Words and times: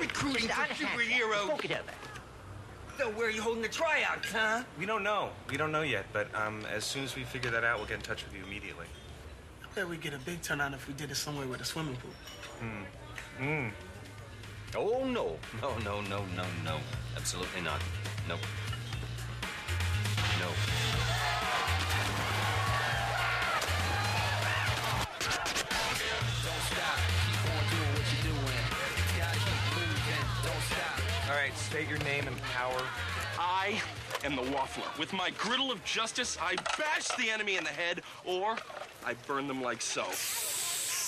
recruiting 0.00 0.48
for 0.48 0.62
superhero. 0.74 1.56
superheroes. 1.56 1.80
So 2.98 3.08
where 3.10 3.28
are 3.28 3.30
you 3.30 3.40
holding 3.40 3.62
the 3.62 3.68
tryouts, 3.68 4.30
huh? 4.32 4.62
We 4.78 4.84
don't 4.84 5.02
know. 5.02 5.30
We 5.50 5.56
don't 5.56 5.72
know 5.72 5.82
yet, 5.82 6.06
but 6.12 6.34
um, 6.34 6.64
as 6.70 6.84
soon 6.84 7.04
as 7.04 7.16
we 7.16 7.24
figure 7.24 7.50
that 7.50 7.64
out, 7.64 7.78
we'll 7.78 7.86
get 7.86 7.96
in 7.96 8.02
touch 8.02 8.24
with 8.24 8.34
you 8.34 8.44
immediately. 8.44 8.86
I 9.64 9.74
bet 9.74 9.88
we'd 9.88 10.02
get 10.02 10.12
a 10.12 10.18
big 10.18 10.42
turnout 10.42 10.74
if 10.74 10.86
we 10.86 10.94
did 10.94 11.10
it 11.10 11.14
somewhere 11.14 11.46
with 11.46 11.60
a 11.60 11.64
swimming 11.64 11.96
pool. 11.96 12.10
Hmm. 12.60 13.42
Hmm. 13.42 13.68
Oh, 14.76 15.04
no. 15.04 15.38
No, 15.62 15.78
no, 15.78 16.00
no, 16.02 16.24
no, 16.36 16.44
no. 16.64 16.78
Absolutely 17.16 17.62
not. 17.62 17.80
Nope. 18.28 18.40
All 31.80 31.86
right, 31.86 31.96
state 31.96 32.04
your 32.04 32.14
name 32.14 32.26
and 32.26 32.36
power. 32.42 32.82
I 33.38 33.80
am 34.22 34.36
the 34.36 34.42
Waffler. 34.42 34.98
With 34.98 35.14
my 35.14 35.30
griddle 35.38 35.72
of 35.72 35.82
justice, 35.84 36.36
I 36.40 36.56
bash 36.76 37.08
the 37.16 37.30
enemy 37.30 37.56
in 37.56 37.64
the 37.64 37.70
head, 37.70 38.02
or 38.26 38.56
I 39.06 39.14
burn 39.26 39.48
them 39.48 39.62
like 39.62 39.80
so. 39.80 40.04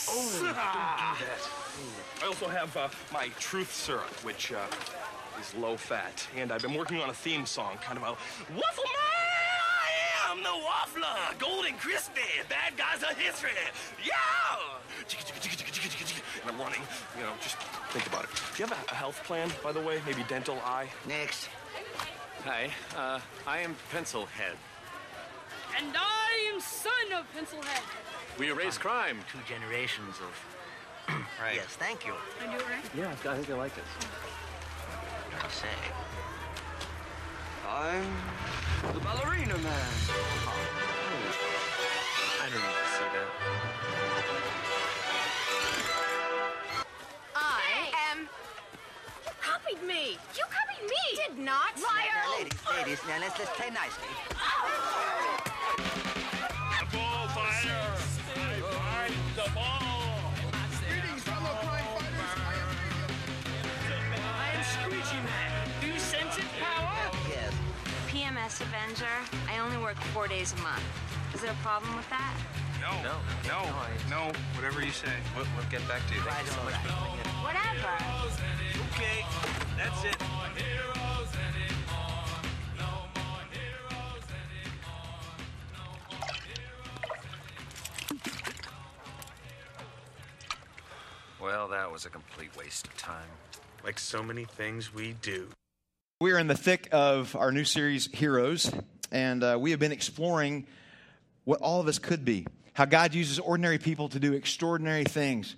Oh, 0.09 0.31
don't 0.33 0.49
do 0.49 0.55
that. 0.55 1.39
I 2.23 2.27
also 2.27 2.49
have 2.49 2.75
uh, 2.77 2.89
my 3.13 3.29
truth 3.39 3.73
syrup, 3.75 4.09
which 4.25 4.53
uh, 4.53 4.65
is 5.41 5.55
low 5.57 5.77
fat, 5.77 6.27
and 6.39 6.51
I've 6.51 6.63
been 6.63 6.75
working 6.75 7.01
on 7.03 7.11
a 7.11 7.15
theme 7.15 7.45
song, 7.45 7.77
kind 7.83 7.99
of 7.99 8.05
a 8.05 8.17
Waffle 8.57 8.85
Man. 8.85 9.03
I 9.85 10.31
am 10.31 10.43
the 10.43 10.49
Waffler, 10.49 11.39
golden 11.39 11.75
crispy, 11.75 12.21
bad 12.49 12.79
guys 12.79 13.03
are 13.05 13.15
history. 13.15 13.51
Yeah. 14.03 14.13
And 16.43 16.51
I'm 16.51 16.59
running. 16.59 16.81
You 17.17 17.25
know, 17.25 17.33
just 17.41 17.57
think 17.91 18.07
about 18.07 18.25
it. 18.25 18.31
Do 18.57 18.63
you 18.63 18.69
have 18.69 18.77
a, 18.89 18.93
a 18.93 18.95
health 18.95 19.23
plan, 19.25 19.51
by 19.63 19.73
the 19.73 19.81
way? 19.81 20.01
Maybe 20.07 20.25
dental, 20.29 20.59
eye. 20.65 20.89
Next. 21.07 21.49
Hi, 22.45 22.71
uh, 22.97 23.21
I 23.47 23.61
am 23.61 23.77
Pencilhead. 23.93 24.57
And 25.79 25.95
I 25.97 26.53
am 26.53 26.61
son 26.61 26.93
of 27.17 27.25
Pencilhead. 27.37 27.83
We 28.39 28.51
erase 28.51 28.79
crime. 28.79 29.19
Two 29.31 29.39
generations 29.49 30.17
of. 30.19 31.15
right. 31.41 31.55
Yes, 31.55 31.67
thank 31.67 32.05
you. 32.05 32.15
I 32.41 32.47
do 32.51 32.57
it 32.57 32.69
right. 32.69 32.85
Yeah, 32.97 33.11
I 33.31 33.37
think 33.37 33.51
I 33.51 33.55
like 33.55 33.75
this. 33.75 33.85
I 35.41 35.49
say. 35.49 35.69
I'm 37.69 38.05
the 38.93 39.01
ballerina 39.01 39.57
man. 39.59 39.89
I 42.41 42.49
don't 42.51 42.55
need 42.55 42.61
to 42.61 42.89
see 42.91 43.09
that. 43.15 44.12
You 49.83 49.89
copied 49.89 50.05
me. 50.05 50.19
You 50.37 50.45
copied 50.49 50.85
me. 50.89 51.05
Did 51.27 51.39
not. 51.45 51.77
Now, 51.77 51.83
Liar. 51.83 52.39
ladies, 52.39 52.61
ladies, 52.77 53.01
now 53.09 53.19
let's 53.21 53.39
let's 53.39 53.51
play 53.57 53.71
nicely. 53.71 54.05
Ball 56.93 57.29
fighter. 57.29 57.71
I 58.37 58.61
find 58.61 59.15
the 59.35 59.51
ball. 59.55 60.33
Greetings, 60.89 61.23
fellow 61.23 61.55
crime 61.63 61.85
fighters. 61.97 62.77
I 64.15 64.53
am 64.55 64.63
Screechy 64.63 65.17
Man. 65.25 65.69
Do 65.81 65.87
you 65.89 65.99
sense 65.99 66.37
its 66.37 66.47
power? 66.61 67.11
Yes. 67.29 67.53
PMS 68.09 68.61
Avenger. 68.61 69.07
I 69.51 69.59
only 69.59 69.79
work 69.79 69.97
four 70.13 70.29
days 70.29 70.53
a 70.53 70.57
month. 70.63 70.85
Is 71.35 71.41
there 71.41 71.51
a 71.53 71.63
problem 71.63 71.97
with 71.97 72.09
that? 72.11 72.35
No, 72.83 72.91
No. 72.91 73.03
no, 73.03 73.19
No, 73.47 73.59
I- 73.79 74.11
no. 74.11 74.33
Whatever 74.57 74.85
you 74.85 74.91
say. 74.93 75.13
We'll, 75.37 75.47
we'll 75.57 75.71
get 75.71 75.87
back 75.89 76.03
to 76.09 76.15
you. 76.15 76.21
Thank 76.21 76.35
Right, 76.37 76.45
you 76.45 76.51
so 76.51 76.63
much 76.65 76.75
right. 76.75 76.83
for 76.83 76.89
coming 76.93 77.15
in. 77.15 77.27
Whatever. 77.47 77.95
Okay, 78.93 79.25
that's 79.79 80.05
it. 80.05 80.17
Well, 91.41 91.69
that 91.69 91.91
was 91.91 92.07
a 92.07 92.11
complete 92.11 92.57
waste 92.57 92.87
of 92.87 92.97
time. 92.97 93.29
Like 93.85 93.99
so 93.99 94.23
many 94.23 94.45
things 94.45 94.95
we 94.95 95.15
do. 95.23 95.49
We 96.21 96.33
are 96.33 96.39
in 96.39 96.47
the 96.47 96.55
thick 96.57 96.89
of 96.93 97.35
our 97.35 97.51
new 97.51 97.65
series, 97.65 98.07
Heroes, 98.13 98.71
and 99.11 99.43
uh, 99.43 99.59
we 99.61 99.73
have 99.73 99.81
been 99.81 99.91
exploring 99.93 100.67
what 101.45 101.61
all 101.61 101.81
of 101.81 101.89
us 101.89 101.99
could 101.99 102.25
be, 102.25 102.47
how 102.73 102.85
God 102.85 103.15
uses 103.15 103.39
ordinary 103.39 103.79
people 103.79 104.09
to 104.11 104.19
do 104.19 104.33
extraordinary 104.33 105.05
things. 105.05 105.57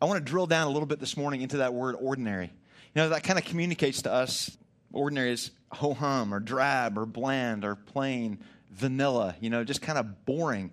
I 0.00 0.04
want 0.06 0.24
to 0.24 0.30
drill 0.30 0.46
down 0.46 0.66
a 0.66 0.70
little 0.70 0.86
bit 0.86 1.00
this 1.00 1.16
morning 1.16 1.40
into 1.40 1.58
that 1.58 1.72
word 1.72 1.96
ordinary. 2.00 2.52
You 2.94 3.02
know, 3.02 3.08
that 3.10 3.22
kind 3.22 3.38
of 3.38 3.44
communicates 3.44 4.02
to 4.02 4.12
us 4.12 4.56
ordinary 4.92 5.32
is 5.32 5.50
ho 5.70 5.94
hum 5.94 6.34
or 6.34 6.40
drab 6.40 6.98
or 6.98 7.06
bland 7.06 7.64
or 7.64 7.76
plain, 7.76 8.38
vanilla, 8.72 9.36
you 9.40 9.50
know, 9.50 9.64
just 9.64 9.82
kind 9.82 9.98
of 9.98 10.24
boring. 10.24 10.70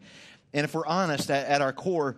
And 0.53 0.63
if 0.65 0.73
we're 0.73 0.85
honest, 0.85 1.29
at, 1.31 1.47
at 1.47 1.61
our 1.61 1.73
core, 1.73 2.17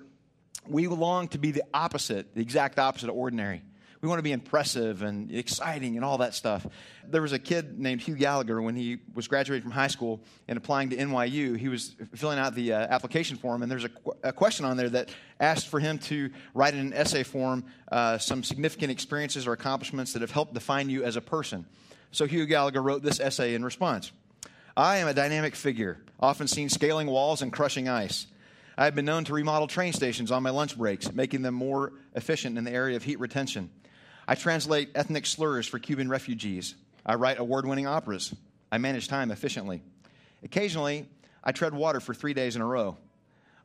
we 0.68 0.88
long 0.88 1.28
to 1.30 1.38
be 1.38 1.52
the 1.52 1.63
opposite, 1.74 2.34
the 2.34 2.42
exact 2.42 2.80
opposite 2.80 3.09
of 3.09 3.16
ordinary. 3.16 3.62
We 4.05 4.09
want 4.09 4.19
to 4.19 4.23
be 4.23 4.33
impressive 4.33 5.01
and 5.01 5.31
exciting 5.31 5.95
and 5.95 6.05
all 6.05 6.19
that 6.19 6.35
stuff. 6.35 6.67
There 7.07 7.23
was 7.23 7.31
a 7.31 7.39
kid 7.39 7.79
named 7.79 8.01
Hugh 8.01 8.13
Gallagher 8.13 8.61
when 8.61 8.75
he 8.75 8.99
was 9.16 9.27
graduating 9.27 9.63
from 9.63 9.71
high 9.71 9.88
school 9.88 10.21
and 10.47 10.57
applying 10.57 10.91
to 10.91 10.95
NYU. 10.95 11.57
He 11.57 11.69
was 11.69 11.95
filling 12.13 12.38
out 12.38 12.53
the 12.53 12.73
uh, 12.73 12.77
application 12.81 13.35
form, 13.35 13.63
and 13.63 13.71
there's 13.71 13.85
a, 13.85 13.89
qu- 13.89 14.13
a 14.21 14.31
question 14.31 14.63
on 14.63 14.77
there 14.77 14.89
that 14.89 15.09
asked 15.39 15.69
for 15.69 15.79
him 15.79 15.97
to 15.97 16.29
write 16.53 16.75
in 16.75 16.81
an 16.81 16.94
essay 16.94 17.23
form 17.23 17.65
uh, 17.91 18.19
some 18.19 18.44
significant 18.44 18.91
experiences 18.91 19.47
or 19.47 19.53
accomplishments 19.53 20.13
that 20.13 20.21
have 20.21 20.29
helped 20.29 20.53
define 20.53 20.88
you 20.88 21.03
as 21.03 21.15
a 21.15 21.21
person. 21.21 21.65
So 22.11 22.27
Hugh 22.27 22.45
Gallagher 22.45 22.83
wrote 22.83 23.01
this 23.01 23.19
essay 23.19 23.55
in 23.55 23.65
response. 23.65 24.11
I 24.77 24.97
am 24.97 25.07
a 25.07 25.15
dynamic 25.15 25.55
figure, 25.55 25.97
often 26.19 26.47
seen 26.47 26.69
scaling 26.69 27.07
walls 27.07 27.41
and 27.41 27.51
crushing 27.51 27.89
ice. 27.89 28.27
I 28.77 28.85
have 28.85 28.94
been 28.94 29.05
known 29.05 29.23
to 29.23 29.33
remodel 29.33 29.67
train 29.67 29.94
stations 29.94 30.31
on 30.31 30.44
my 30.44 30.51
lunch 30.51 30.77
breaks, 30.77 31.11
making 31.11 31.41
them 31.41 31.55
more 31.55 31.94
efficient 32.13 32.59
in 32.59 32.65
the 32.65 32.71
area 32.71 32.97
of 32.97 33.03
heat 33.03 33.19
retention. 33.19 33.71
I 34.28 34.36
translate 34.36 34.91
ethnic 34.96 35.25
slurs 35.25 35.68
for 35.68 35.80
Cuban 35.80 36.09
refugees. 36.09 36.75
I 37.06 37.16
write 37.16 37.40
award 37.40 37.68
winning 37.68 37.88
operas. 37.88 38.34
I 38.72 38.78
manage 38.78 39.08
time 39.08 39.31
efficiently. 39.31 39.81
Occasionally, 40.44 41.08
I 41.44 41.52
tread 41.52 41.74
water 41.74 42.00
for 42.00 42.13
three 42.13 42.34
days 42.34 42.56
in 42.56 42.62
a 42.62 42.66
row. 42.66 42.97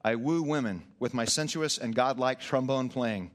I 0.04 0.16
woo 0.16 0.42
women 0.42 0.82
with 0.98 1.14
my 1.14 1.24
sensuous 1.24 1.78
and 1.78 1.94
godlike 1.94 2.40
trombone 2.40 2.88
playing. 2.88 3.30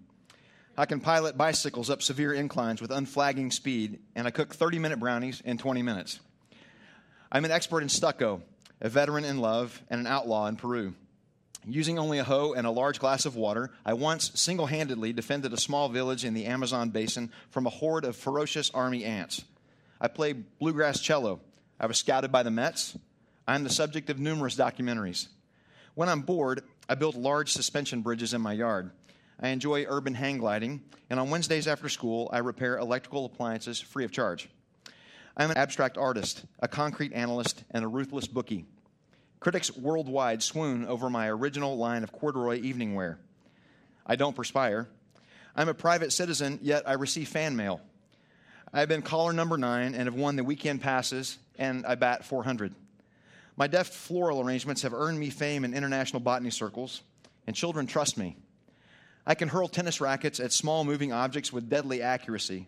I 0.78 0.86
can 0.86 1.00
pilot 1.00 1.38
bicycles 1.38 1.90
up 1.90 2.02
severe 2.02 2.34
inclines 2.34 2.82
with 2.82 2.92
unflagging 2.92 3.52
speed, 3.52 4.00
and 4.16 4.28
I 4.28 4.32
cook 4.32 4.54
30 4.54 4.80
minute 4.80 5.00
brownies 5.00 5.42
in 5.46 5.58
20 5.58 5.82
minutes. 5.82 6.20
I'm 7.32 7.46
an 7.46 7.52
expert 7.52 7.82
in 7.82 7.90
stucco, 7.90 8.42
a 8.82 8.90
veteran 8.90 9.26
in 9.26 9.40
love, 9.40 9.82
and 9.90 10.00
an 10.00 10.08
outlaw 10.08 10.48
in 10.48 10.58
Peru. 10.58 10.94
Using 11.68 11.98
only 11.98 12.20
a 12.20 12.24
hoe 12.24 12.54
and 12.54 12.68
a 12.68 12.72
large 12.72 13.00
glass 13.00 13.26
of 13.26 13.36
water, 13.36 13.72
I 13.84 13.94
once 13.94 14.32
single 14.36 14.68
handedly 14.68 15.14
defended 15.14 15.52
a 15.52 15.58
small 15.58 15.90
village 15.90 16.24
in 16.24 16.36
the 16.36 16.46
Amazon 16.46 16.92
basin 16.92 17.32
from 17.50 17.66
a 17.66 17.72
horde 17.72 18.06
of 18.06 18.16
ferocious 18.16 18.70
army 18.72 19.04
ants. 19.04 19.44
I 20.00 20.08
play 20.08 20.34
bluegrass 20.34 21.00
cello. 21.00 21.40
I 21.80 21.88
was 21.88 21.98
scouted 21.98 22.32
by 22.32 22.44
the 22.44 22.52
Mets. 22.52 22.98
I 23.48 23.56
am 23.56 23.64
the 23.64 23.72
subject 23.72 24.12
of 24.12 24.20
numerous 24.20 24.56
documentaries. 24.56 25.28
When 25.96 26.08
I'm 26.08 26.22
bored, 26.22 26.62
I 26.88 26.96
build 26.96 27.16
large 27.16 27.52
suspension 27.52 28.02
bridges 28.02 28.34
in 28.34 28.42
my 28.42 28.54
yard. 28.54 28.92
I 29.40 29.50
enjoy 29.50 29.86
urban 29.88 30.14
hang 30.14 30.38
gliding, 30.38 30.84
and 31.10 31.20
on 31.20 31.30
Wednesdays 31.30 31.68
after 31.68 31.90
school, 31.90 32.30
I 32.32 32.40
repair 32.40 32.78
electrical 32.78 33.26
appliances 33.26 33.82
free 33.82 34.06
of 34.06 34.12
charge. 34.12 34.50
I'm 35.36 35.52
an 35.52 35.58
abstract 35.58 35.98
artist, 35.98 36.46
a 36.60 36.68
concrete 36.68 37.14
analyst, 37.14 37.64
and 37.72 37.84
a 37.84 37.88
ruthless 37.88 38.28
bookie. 38.28 38.66
Critics 39.40 39.76
worldwide 39.76 40.42
swoon 40.42 40.86
over 40.86 41.10
my 41.10 41.30
original 41.30 41.78
line 41.78 42.04
of 42.04 42.12
corduroy 42.12 42.62
evening 42.62 42.96
wear. 42.96 43.20
I 44.06 44.16
don't 44.16 44.36
perspire. 44.36 44.88
I'm 45.56 45.70
a 45.70 45.74
private 45.74 46.12
citizen, 46.12 46.60
yet 46.62 46.88
I 46.88 46.94
receive 46.94 47.30
fan 47.30 47.56
mail. 47.56 47.82
I've 48.74 48.90
been 48.90 49.02
caller 49.02 49.34
number 49.34 49.58
nine 49.58 49.96
and 49.96 50.06
have 50.06 50.16
won 50.16 50.36
the 50.36 50.44
weekend 50.44 50.82
passes, 50.82 51.38
and 51.58 51.86
I 51.86 51.96
bat 51.96 52.26
400. 52.26 52.74
My 53.56 53.68
deft 53.68 53.94
floral 53.94 54.42
arrangements 54.42 54.82
have 54.82 54.94
earned 54.94 55.18
me 55.18 55.30
fame 55.30 55.64
in 55.64 55.74
international 55.74 56.20
botany 56.20 56.50
circles, 56.50 57.02
and 57.48 57.56
children 57.56 57.88
trust 57.88 58.18
me. 58.18 58.36
I 59.26 59.34
can 59.34 59.48
hurl 59.48 59.68
tennis 59.68 60.02
rackets 60.02 60.40
at 60.40 60.52
small 60.52 60.84
moving 60.84 61.14
objects 61.14 61.54
with 61.54 61.70
deadly 61.70 62.02
accuracy. 62.02 62.68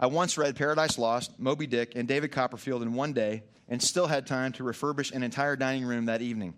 I 0.00 0.06
once 0.06 0.38
read 0.38 0.54
Paradise 0.54 0.96
Lost, 0.96 1.40
Moby 1.40 1.66
Dick, 1.66 1.94
and 1.96 2.06
David 2.06 2.30
Copperfield 2.30 2.82
in 2.82 2.94
one 2.94 3.12
day 3.12 3.42
and 3.68 3.82
still 3.82 4.06
had 4.06 4.28
time 4.28 4.52
to 4.52 4.62
refurbish 4.62 5.12
an 5.12 5.24
entire 5.24 5.56
dining 5.56 5.84
room 5.84 6.06
that 6.06 6.22
evening. 6.22 6.54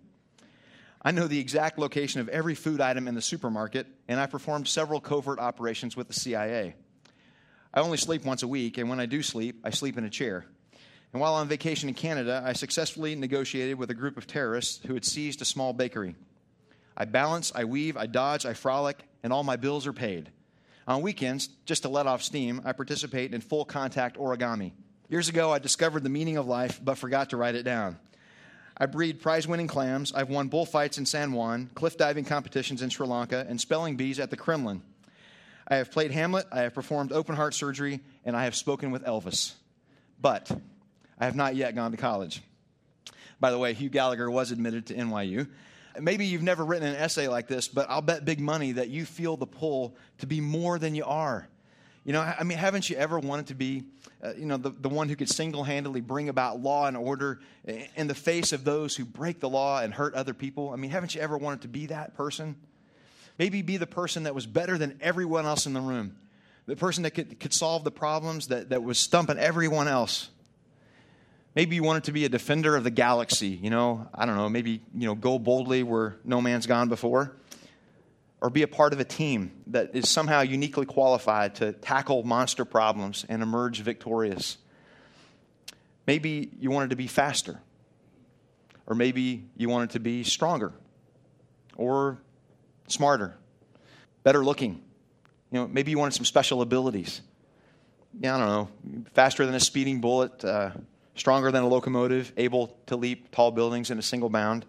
I 1.01 1.09
know 1.09 1.27
the 1.27 1.39
exact 1.39 1.79
location 1.79 2.21
of 2.21 2.29
every 2.29 2.53
food 2.53 2.79
item 2.79 3.07
in 3.07 3.15
the 3.15 3.21
supermarket, 3.21 3.87
and 4.07 4.19
I 4.19 4.27
performed 4.27 4.67
several 4.67 4.99
covert 4.99 5.39
operations 5.39 5.97
with 5.97 6.07
the 6.07 6.13
CIA. 6.13 6.75
I 7.73 7.79
only 7.79 7.97
sleep 7.97 8.25
once 8.25 8.43
a 8.43 8.47
week, 8.47 8.77
and 8.77 8.87
when 8.89 8.99
I 8.99 9.07
do 9.07 9.23
sleep, 9.23 9.61
I 9.63 9.71
sleep 9.71 9.97
in 9.97 10.03
a 10.03 10.09
chair. 10.09 10.45
And 11.11 11.19
while 11.19 11.33
on 11.33 11.47
vacation 11.47 11.89
in 11.89 11.95
Canada, 11.95 12.43
I 12.45 12.53
successfully 12.53 13.15
negotiated 13.15 13.79
with 13.79 13.89
a 13.89 13.95
group 13.95 14.17
of 14.17 14.27
terrorists 14.27 14.85
who 14.85 14.93
had 14.93 15.03
seized 15.03 15.41
a 15.41 15.45
small 15.45 15.73
bakery. 15.73 16.15
I 16.95 17.05
balance, 17.05 17.51
I 17.55 17.65
weave, 17.65 17.97
I 17.97 18.05
dodge, 18.05 18.45
I 18.45 18.53
frolic, 18.53 19.03
and 19.23 19.33
all 19.33 19.43
my 19.43 19.55
bills 19.55 19.87
are 19.87 19.93
paid. 19.93 20.29
On 20.91 21.01
weekends, 21.01 21.47
just 21.65 21.83
to 21.83 21.89
let 21.89 22.05
off 22.05 22.21
steam, 22.21 22.63
I 22.65 22.73
participate 22.73 23.33
in 23.33 23.39
full 23.39 23.63
contact 23.63 24.17
origami. 24.17 24.73
Years 25.07 25.29
ago, 25.29 25.49
I 25.49 25.57
discovered 25.57 26.03
the 26.03 26.09
meaning 26.09 26.35
of 26.35 26.47
life 26.47 26.81
but 26.83 26.97
forgot 26.97 27.29
to 27.29 27.37
write 27.37 27.55
it 27.55 27.63
down. 27.63 27.97
I 28.75 28.87
breed 28.87 29.21
prize 29.21 29.47
winning 29.47 29.67
clams. 29.67 30.11
I've 30.11 30.27
won 30.27 30.49
bullfights 30.49 30.97
in 30.97 31.05
San 31.05 31.31
Juan, 31.31 31.69
cliff 31.75 31.95
diving 31.95 32.25
competitions 32.25 32.81
in 32.81 32.89
Sri 32.89 33.07
Lanka, 33.07 33.45
and 33.47 33.61
spelling 33.61 33.95
bees 33.95 34.19
at 34.19 34.31
the 34.31 34.35
Kremlin. 34.35 34.81
I 35.65 35.77
have 35.77 35.91
played 35.91 36.11
Hamlet, 36.11 36.47
I 36.51 36.63
have 36.63 36.73
performed 36.73 37.13
open 37.13 37.37
heart 37.37 37.53
surgery, 37.53 38.01
and 38.25 38.35
I 38.35 38.43
have 38.43 38.55
spoken 38.57 38.91
with 38.91 39.05
Elvis. 39.05 39.53
But 40.19 40.51
I 41.17 41.23
have 41.23 41.37
not 41.37 41.55
yet 41.55 41.73
gone 41.73 41.91
to 41.91 41.97
college. 41.97 42.41
By 43.39 43.51
the 43.51 43.57
way, 43.57 43.73
Hugh 43.73 43.87
Gallagher 43.87 44.29
was 44.29 44.51
admitted 44.51 44.87
to 44.87 44.93
NYU. 44.93 45.47
Maybe 45.99 46.25
you've 46.25 46.43
never 46.43 46.63
written 46.63 46.87
an 46.87 46.95
essay 46.95 47.27
like 47.27 47.47
this, 47.47 47.67
but 47.67 47.89
I'll 47.89 48.01
bet 48.01 48.25
big 48.25 48.39
money 48.39 48.73
that 48.73 48.89
you 48.89 49.05
feel 49.05 49.37
the 49.37 49.47
pull 49.47 49.95
to 50.19 50.27
be 50.27 50.41
more 50.41 50.79
than 50.79 50.95
you 50.95 51.05
are. 51.05 51.47
You 52.03 52.13
know, 52.13 52.21
I 52.21 52.43
mean, 52.43 52.57
haven't 52.57 52.89
you 52.89 52.95
ever 52.95 53.19
wanted 53.19 53.47
to 53.47 53.55
be, 53.55 53.83
uh, 54.23 54.33
you 54.35 54.45
know, 54.45 54.57
the, 54.57 54.71
the 54.71 54.89
one 54.89 55.07
who 55.07 55.15
could 55.15 55.29
single 55.29 55.63
handedly 55.63 56.01
bring 56.01 56.29
about 56.29 56.59
law 56.59 56.87
and 56.87 56.97
order 56.97 57.41
in 57.95 58.07
the 58.07 58.15
face 58.15 58.53
of 58.53 58.63
those 58.63 58.95
who 58.95 59.05
break 59.05 59.39
the 59.39 59.49
law 59.49 59.81
and 59.81 59.93
hurt 59.93 60.15
other 60.15 60.33
people? 60.33 60.71
I 60.71 60.77
mean, 60.77 60.89
haven't 60.89 61.13
you 61.13 61.21
ever 61.21 61.37
wanted 61.37 61.61
to 61.61 61.67
be 61.67 61.87
that 61.87 62.15
person? 62.15 62.55
Maybe 63.37 63.61
be 63.61 63.77
the 63.77 63.87
person 63.87 64.23
that 64.23 64.33
was 64.33 64.47
better 64.47 64.79
than 64.79 64.97
everyone 65.01 65.45
else 65.45 65.67
in 65.67 65.73
the 65.73 65.81
room, 65.81 66.15
the 66.65 66.75
person 66.75 67.03
that 67.03 67.11
could, 67.11 67.39
could 67.39 67.53
solve 67.53 67.83
the 67.83 67.91
problems 67.91 68.47
that, 68.47 68.69
that 68.69 68.83
was 68.83 68.97
stumping 68.97 69.37
everyone 69.37 69.87
else. 69.87 70.29
Maybe 71.53 71.75
you 71.75 71.83
wanted 71.83 72.05
to 72.05 72.13
be 72.13 72.23
a 72.23 72.29
defender 72.29 72.75
of 72.75 72.83
the 72.83 72.91
galaxy, 72.91 73.47
you 73.47 73.69
know, 73.69 74.07
I 74.13 74.25
don't 74.25 74.37
know, 74.37 74.47
maybe, 74.47 74.81
you 74.95 75.05
know, 75.05 75.15
go 75.15 75.37
boldly 75.37 75.83
where 75.83 76.17
no 76.23 76.39
man's 76.41 76.65
gone 76.65 76.87
before 76.87 77.35
or 78.41 78.49
be 78.49 78.63
a 78.63 78.67
part 78.67 78.91
of 78.93 78.99
a 78.99 79.03
team 79.03 79.51
that 79.67 79.91
is 79.93 80.09
somehow 80.09 80.41
uniquely 80.41 80.85
qualified 80.85 81.55
to 81.55 81.73
tackle 81.73 82.23
monster 82.23 82.65
problems 82.65 83.25
and 83.29 83.43
emerge 83.43 83.81
victorious. 83.81 84.57
Maybe 86.07 86.51
you 86.59 86.71
wanted 86.71 86.89
to 86.89 86.95
be 86.95 87.05
faster, 87.05 87.61
or 88.87 88.95
maybe 88.95 89.45
you 89.55 89.69
wanted 89.69 89.91
to 89.91 89.99
be 89.99 90.23
stronger, 90.23 90.73
or 91.75 92.17
smarter, 92.87 93.37
better 94.23 94.43
looking. 94.43 94.81
You 95.51 95.59
know, 95.59 95.67
maybe 95.67 95.91
you 95.91 95.99
wanted 95.99 96.15
some 96.15 96.25
special 96.25 96.61
abilities. 96.61 97.21
Yeah, 98.19 98.35
I 98.35 98.39
don't 98.39 98.47
know, 98.47 99.05
faster 99.13 99.45
than 99.45 99.53
a 99.53 99.59
speeding 99.59 100.01
bullet, 100.01 100.43
uh, 100.43 100.71
stronger 101.15 101.51
than 101.51 101.63
a 101.63 101.67
locomotive, 101.67 102.31
able 102.37 102.75
to 102.87 102.95
leap 102.95 103.31
tall 103.31 103.51
buildings 103.51 103.91
in 103.91 103.99
a 103.99 104.01
single 104.01 104.29
bound. 104.29 104.65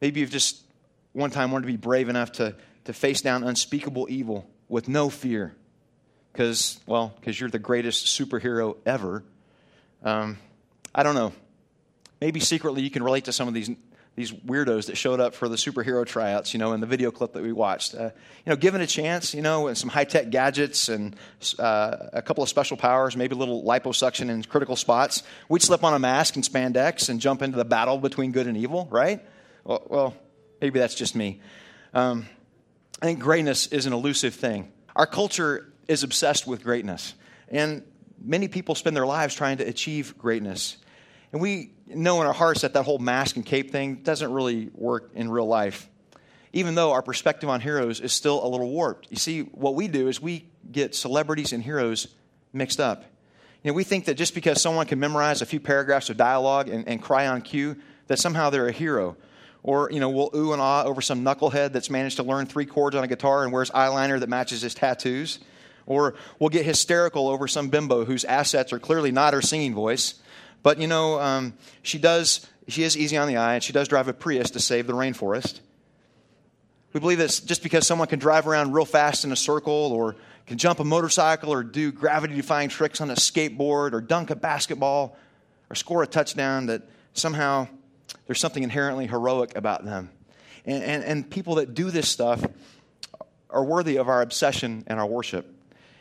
Maybe 0.00 0.20
you've 0.20 0.30
just 0.30 0.62
one 1.12 1.30
time 1.30 1.50
wanted 1.50 1.66
to 1.66 1.72
be 1.72 1.76
brave 1.76 2.08
enough 2.08 2.32
to, 2.32 2.54
to 2.84 2.92
face 2.92 3.20
down 3.20 3.44
unspeakable 3.44 4.06
evil 4.08 4.48
with 4.68 4.88
no 4.88 5.10
fear 5.10 5.54
because, 6.32 6.80
well, 6.86 7.14
because 7.18 7.38
you're 7.38 7.50
the 7.50 7.58
greatest 7.58 8.06
superhero 8.06 8.76
ever. 8.86 9.24
Um, 10.02 10.38
I 10.94 11.02
don't 11.02 11.14
know. 11.14 11.32
Maybe 12.20 12.40
secretly 12.40 12.82
you 12.82 12.90
can 12.90 13.02
relate 13.02 13.24
to 13.26 13.32
some 13.32 13.48
of 13.48 13.54
these 13.54 13.70
these 14.16 14.32
weirdos 14.32 14.86
that 14.86 14.96
showed 14.96 15.20
up 15.20 15.34
for 15.34 15.48
the 15.48 15.56
superhero 15.56 16.04
tryouts, 16.04 16.52
you 16.52 16.58
know, 16.58 16.72
in 16.72 16.80
the 16.80 16.86
video 16.86 17.10
clip 17.10 17.32
that 17.32 17.42
we 17.42 17.52
watched. 17.52 17.94
Uh, 17.94 18.10
you 18.44 18.50
know, 18.50 18.56
given 18.56 18.80
a 18.80 18.86
chance, 18.86 19.34
you 19.34 19.40
know, 19.40 19.68
and 19.68 19.78
some 19.78 19.88
high 19.88 20.04
tech 20.04 20.30
gadgets 20.30 20.88
and 20.88 21.16
uh, 21.58 21.96
a 22.12 22.20
couple 22.20 22.42
of 22.42 22.48
special 22.48 22.76
powers, 22.76 23.16
maybe 23.16 23.34
a 23.34 23.38
little 23.38 23.62
liposuction 23.62 24.28
in 24.28 24.42
critical 24.42 24.76
spots, 24.76 25.22
we'd 25.48 25.62
slip 25.62 25.84
on 25.84 25.94
a 25.94 25.98
mask 25.98 26.36
and 26.36 26.44
spandex 26.44 27.08
and 27.08 27.20
jump 27.20 27.40
into 27.40 27.56
the 27.56 27.64
battle 27.64 27.98
between 27.98 28.32
good 28.32 28.46
and 28.46 28.56
evil, 28.56 28.88
right? 28.90 29.24
Well, 29.64 29.86
well 29.88 30.16
Maybe 30.60 30.78
that's 30.78 30.94
just 30.94 31.16
me. 31.16 31.40
Um, 31.94 32.26
I 33.00 33.06
think 33.06 33.20
greatness 33.20 33.66
is 33.68 33.86
an 33.86 33.92
elusive 33.92 34.34
thing. 34.34 34.70
Our 34.94 35.06
culture 35.06 35.72
is 35.88 36.02
obsessed 36.02 36.46
with 36.46 36.62
greatness, 36.62 37.14
and 37.48 37.82
many 38.22 38.48
people 38.48 38.74
spend 38.74 38.94
their 38.94 39.06
lives 39.06 39.34
trying 39.34 39.58
to 39.58 39.64
achieve 39.64 40.18
greatness. 40.18 40.76
And 41.32 41.40
we 41.40 41.72
know 41.86 42.20
in 42.20 42.26
our 42.26 42.32
hearts 42.32 42.62
that 42.62 42.74
that 42.74 42.84
whole 42.84 42.98
mask 42.98 43.36
and 43.36 43.46
cape 43.46 43.70
thing 43.70 43.96
doesn't 43.96 44.32
really 44.32 44.70
work 44.74 45.10
in 45.14 45.30
real 45.30 45.46
life, 45.46 45.88
even 46.52 46.74
though 46.74 46.92
our 46.92 47.02
perspective 47.02 47.48
on 47.48 47.60
heroes 47.60 48.00
is 48.00 48.12
still 48.12 48.44
a 48.44 48.48
little 48.48 48.70
warped. 48.70 49.08
You 49.10 49.16
see, 49.16 49.42
what 49.42 49.74
we 49.74 49.88
do 49.88 50.08
is 50.08 50.20
we 50.20 50.46
get 50.70 50.94
celebrities 50.94 51.52
and 51.52 51.62
heroes 51.62 52.08
mixed 52.52 52.80
up. 52.80 53.04
You 53.62 53.70
know, 53.70 53.74
we 53.74 53.84
think 53.84 54.06
that 54.06 54.14
just 54.14 54.34
because 54.34 54.60
someone 54.60 54.86
can 54.86 54.98
memorize 54.98 55.42
a 55.42 55.46
few 55.46 55.60
paragraphs 55.60 56.10
of 56.10 56.16
dialogue 56.16 56.68
and, 56.68 56.88
and 56.88 57.02
cry 57.02 57.26
on 57.26 57.42
cue, 57.42 57.76
that 58.06 58.18
somehow 58.18 58.50
they're 58.50 58.68
a 58.68 58.72
hero 58.72 59.16
or, 59.62 59.90
you 59.92 60.00
know, 60.00 60.08
we'll 60.08 60.30
ooh 60.34 60.52
and 60.52 60.62
ah 60.62 60.84
over 60.84 61.00
some 61.00 61.24
knucklehead 61.24 61.72
that's 61.72 61.90
managed 61.90 62.16
to 62.16 62.22
learn 62.22 62.46
three 62.46 62.66
chords 62.66 62.96
on 62.96 63.04
a 63.04 63.08
guitar 63.08 63.44
and 63.44 63.52
wears 63.52 63.70
eyeliner 63.70 64.18
that 64.18 64.28
matches 64.28 64.62
his 64.62 64.74
tattoos. 64.74 65.38
Or 65.86 66.14
we'll 66.38 66.50
get 66.50 66.64
hysterical 66.64 67.28
over 67.28 67.48
some 67.48 67.68
bimbo 67.68 68.04
whose 68.04 68.24
assets 68.24 68.72
are 68.72 68.78
clearly 68.78 69.12
not 69.12 69.34
her 69.34 69.42
singing 69.42 69.74
voice. 69.74 70.14
But, 70.62 70.78
you 70.78 70.86
know, 70.86 71.18
um, 71.20 71.54
she 71.82 71.98
does, 71.98 72.46
she 72.68 72.82
is 72.82 72.96
easy 72.96 73.16
on 73.16 73.28
the 73.28 73.36
eye 73.36 73.54
and 73.54 73.62
she 73.62 73.72
does 73.72 73.88
drive 73.88 74.08
a 74.08 74.12
Prius 74.12 74.50
to 74.50 74.60
save 74.60 74.86
the 74.86 74.92
rainforest. 74.92 75.60
We 76.92 77.00
believe 77.00 77.18
that 77.18 77.40
just 77.44 77.62
because 77.62 77.86
someone 77.86 78.08
can 78.08 78.18
drive 78.18 78.46
around 78.46 78.72
real 78.72 78.84
fast 78.84 79.24
in 79.24 79.32
a 79.32 79.36
circle 79.36 79.72
or 79.72 80.16
can 80.46 80.58
jump 80.58 80.80
a 80.80 80.84
motorcycle 80.84 81.52
or 81.52 81.62
do 81.62 81.92
gravity 81.92 82.34
defying 82.34 82.68
tricks 82.68 83.00
on 83.00 83.10
a 83.10 83.14
skateboard 83.14 83.92
or 83.92 84.00
dunk 84.00 84.30
a 84.30 84.36
basketball 84.36 85.16
or 85.70 85.76
score 85.76 86.02
a 86.02 86.06
touchdown, 86.06 86.66
that 86.66 86.82
somehow 87.12 87.68
there's 88.26 88.40
something 88.40 88.62
inherently 88.62 89.06
heroic 89.06 89.56
about 89.56 89.84
them. 89.84 90.10
And, 90.66 90.82
and, 90.82 91.04
and 91.04 91.30
people 91.30 91.56
that 91.56 91.74
do 91.74 91.90
this 91.90 92.08
stuff 92.08 92.44
are 93.48 93.64
worthy 93.64 93.96
of 93.96 94.08
our 94.08 94.22
obsession 94.22 94.84
and 94.88 94.98
our 94.98 95.06
worship, 95.06 95.46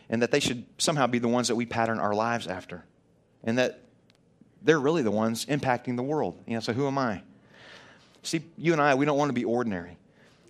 and 0.09 0.21
that 0.21 0.31
they 0.31 0.39
should 0.39 0.65
somehow 0.77 1.07
be 1.07 1.19
the 1.19 1.27
ones 1.27 1.47
that 1.47 1.55
we 1.55 1.65
pattern 1.65 1.99
our 1.99 2.13
lives 2.13 2.47
after, 2.47 2.83
and 3.43 3.57
that 3.57 3.81
they're 4.61 4.79
really 4.79 5.01
the 5.01 5.11
ones 5.11 5.45
impacting 5.45 5.95
the 5.95 6.03
world. 6.03 6.41
You 6.45 6.55
know, 6.55 6.59
so 6.59 6.73
who 6.73 6.87
am 6.87 6.97
I? 6.97 7.21
See, 8.23 8.41
you 8.57 8.73
and 8.73 8.81
I, 8.81 8.95
we 8.95 9.05
don't 9.05 9.17
want 9.17 9.29
to 9.29 9.33
be 9.33 9.45
ordinary. 9.45 9.97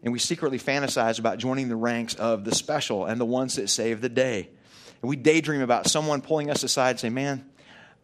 And 0.03 0.13
we 0.13 0.19
secretly 0.19 0.59
fantasize 0.59 1.19
about 1.19 1.37
joining 1.37 1.67
the 1.69 1.75
ranks 1.75 2.15
of 2.15 2.45
the 2.45 2.55
special 2.55 3.05
and 3.05 3.19
the 3.19 3.25
ones 3.25 3.55
that 3.55 3.69
save 3.69 4.01
the 4.01 4.09
day. 4.09 4.49
And 5.01 5.09
we 5.09 5.15
daydream 5.15 5.61
about 5.61 5.87
someone 5.87 6.21
pulling 6.21 6.49
us 6.49 6.63
aside 6.63 6.91
and 6.91 6.99
say, 6.99 7.09
Man, 7.09 7.45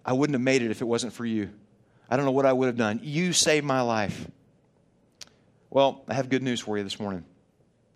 I 0.05 0.13
wouldn't 0.13 0.35
have 0.35 0.41
made 0.41 0.61
it 0.61 0.71
if 0.71 0.81
it 0.81 0.85
wasn't 0.85 1.13
for 1.13 1.25
you. 1.25 1.49
I 2.09 2.17
don't 2.17 2.25
know 2.25 2.31
what 2.31 2.45
I 2.45 2.53
would 2.53 2.67
have 2.67 2.77
done. 2.77 2.99
You 3.01 3.33
saved 3.33 3.65
my 3.65 3.81
life. 3.81 4.27
Well, 5.69 6.03
I 6.07 6.13
have 6.13 6.29
good 6.29 6.43
news 6.43 6.61
for 6.61 6.77
you 6.77 6.83
this 6.83 6.99
morning, 6.99 7.25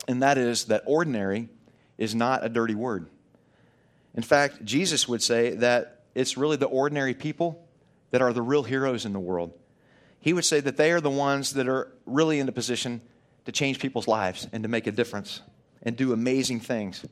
and 0.07 0.23
that 0.23 0.37
is 0.37 0.65
that 0.65 0.83
ordinary 0.85 1.49
is 1.97 2.15
not 2.15 2.43
a 2.43 2.49
dirty 2.49 2.75
word. 2.75 3.07
In 4.15 4.23
fact, 4.23 4.65
Jesus 4.65 5.07
would 5.07 5.21
say 5.21 5.51
that 5.55 6.03
it's 6.15 6.35
really 6.35 6.57
the 6.57 6.65
ordinary 6.65 7.13
people 7.13 7.65
that 8.11 8.21
are 8.21 8.33
the 8.33 8.41
real 8.41 8.63
heroes 8.63 9.05
in 9.05 9.13
the 9.13 9.19
world. 9.19 9.53
He 10.19 10.33
would 10.33 10.45
say 10.45 10.59
that 10.59 10.77
they 10.77 10.91
are 10.91 11.01
the 11.01 11.09
ones 11.09 11.53
that 11.53 11.67
are 11.67 11.91
really 12.05 12.39
in 12.39 12.49
a 12.49 12.51
position 12.51 13.01
to 13.45 13.51
change 13.51 13.79
people's 13.79 14.07
lives 14.07 14.47
and 14.51 14.63
to 14.63 14.69
make 14.69 14.87
a 14.87 14.91
difference 14.91 15.41
and 15.83 15.95
do 15.95 16.11
amazing 16.11 16.59
things. 16.59 17.05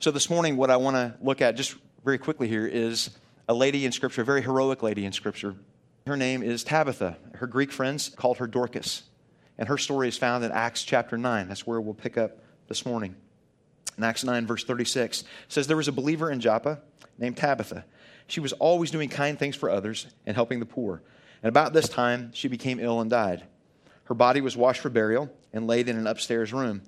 So, 0.00 0.10
this 0.10 0.28
morning, 0.28 0.56
what 0.56 0.70
I 0.70 0.76
want 0.76 0.96
to 0.96 1.14
look 1.22 1.40
at 1.40 1.56
just 1.56 1.76
very 2.04 2.18
quickly 2.18 2.48
here 2.48 2.66
is 2.66 3.10
a 3.48 3.54
lady 3.54 3.86
in 3.86 3.92
Scripture, 3.92 4.22
a 4.22 4.24
very 4.24 4.42
heroic 4.42 4.82
lady 4.82 5.04
in 5.04 5.12
Scripture, 5.12 5.54
her 6.06 6.16
name 6.18 6.42
is 6.42 6.64
Tabitha. 6.64 7.16
Her 7.36 7.46
Greek 7.46 7.72
friends 7.72 8.10
called 8.10 8.36
her 8.36 8.46
Dorcas. 8.46 9.04
And 9.56 9.68
her 9.68 9.78
story 9.78 10.08
is 10.08 10.18
found 10.18 10.44
in 10.44 10.52
Acts 10.52 10.82
chapter 10.82 11.16
9. 11.16 11.48
That's 11.48 11.66
where 11.66 11.80
we'll 11.80 11.94
pick 11.94 12.18
up 12.18 12.38
this 12.68 12.84
morning. 12.84 13.16
In 13.96 14.04
Acts 14.04 14.22
9, 14.22 14.46
verse 14.46 14.64
36, 14.64 15.24
says, 15.48 15.66
There 15.66 15.78
was 15.78 15.88
a 15.88 15.92
believer 15.92 16.30
in 16.30 16.40
Joppa 16.40 16.80
named 17.18 17.38
Tabitha. 17.38 17.86
She 18.26 18.40
was 18.40 18.52
always 18.54 18.90
doing 18.90 19.08
kind 19.08 19.38
things 19.38 19.56
for 19.56 19.70
others 19.70 20.06
and 20.26 20.34
helping 20.34 20.60
the 20.60 20.66
poor. 20.66 21.02
And 21.42 21.48
about 21.48 21.72
this 21.72 21.88
time, 21.88 22.30
she 22.32 22.48
became 22.48 22.80
ill 22.80 23.00
and 23.00 23.10
died. 23.10 23.44
Her 24.04 24.14
body 24.14 24.40
was 24.40 24.56
washed 24.56 24.80
for 24.80 24.90
burial 24.90 25.30
and 25.52 25.66
laid 25.66 25.88
in 25.88 25.96
an 25.96 26.06
upstairs 26.06 26.52
room. 26.52 26.82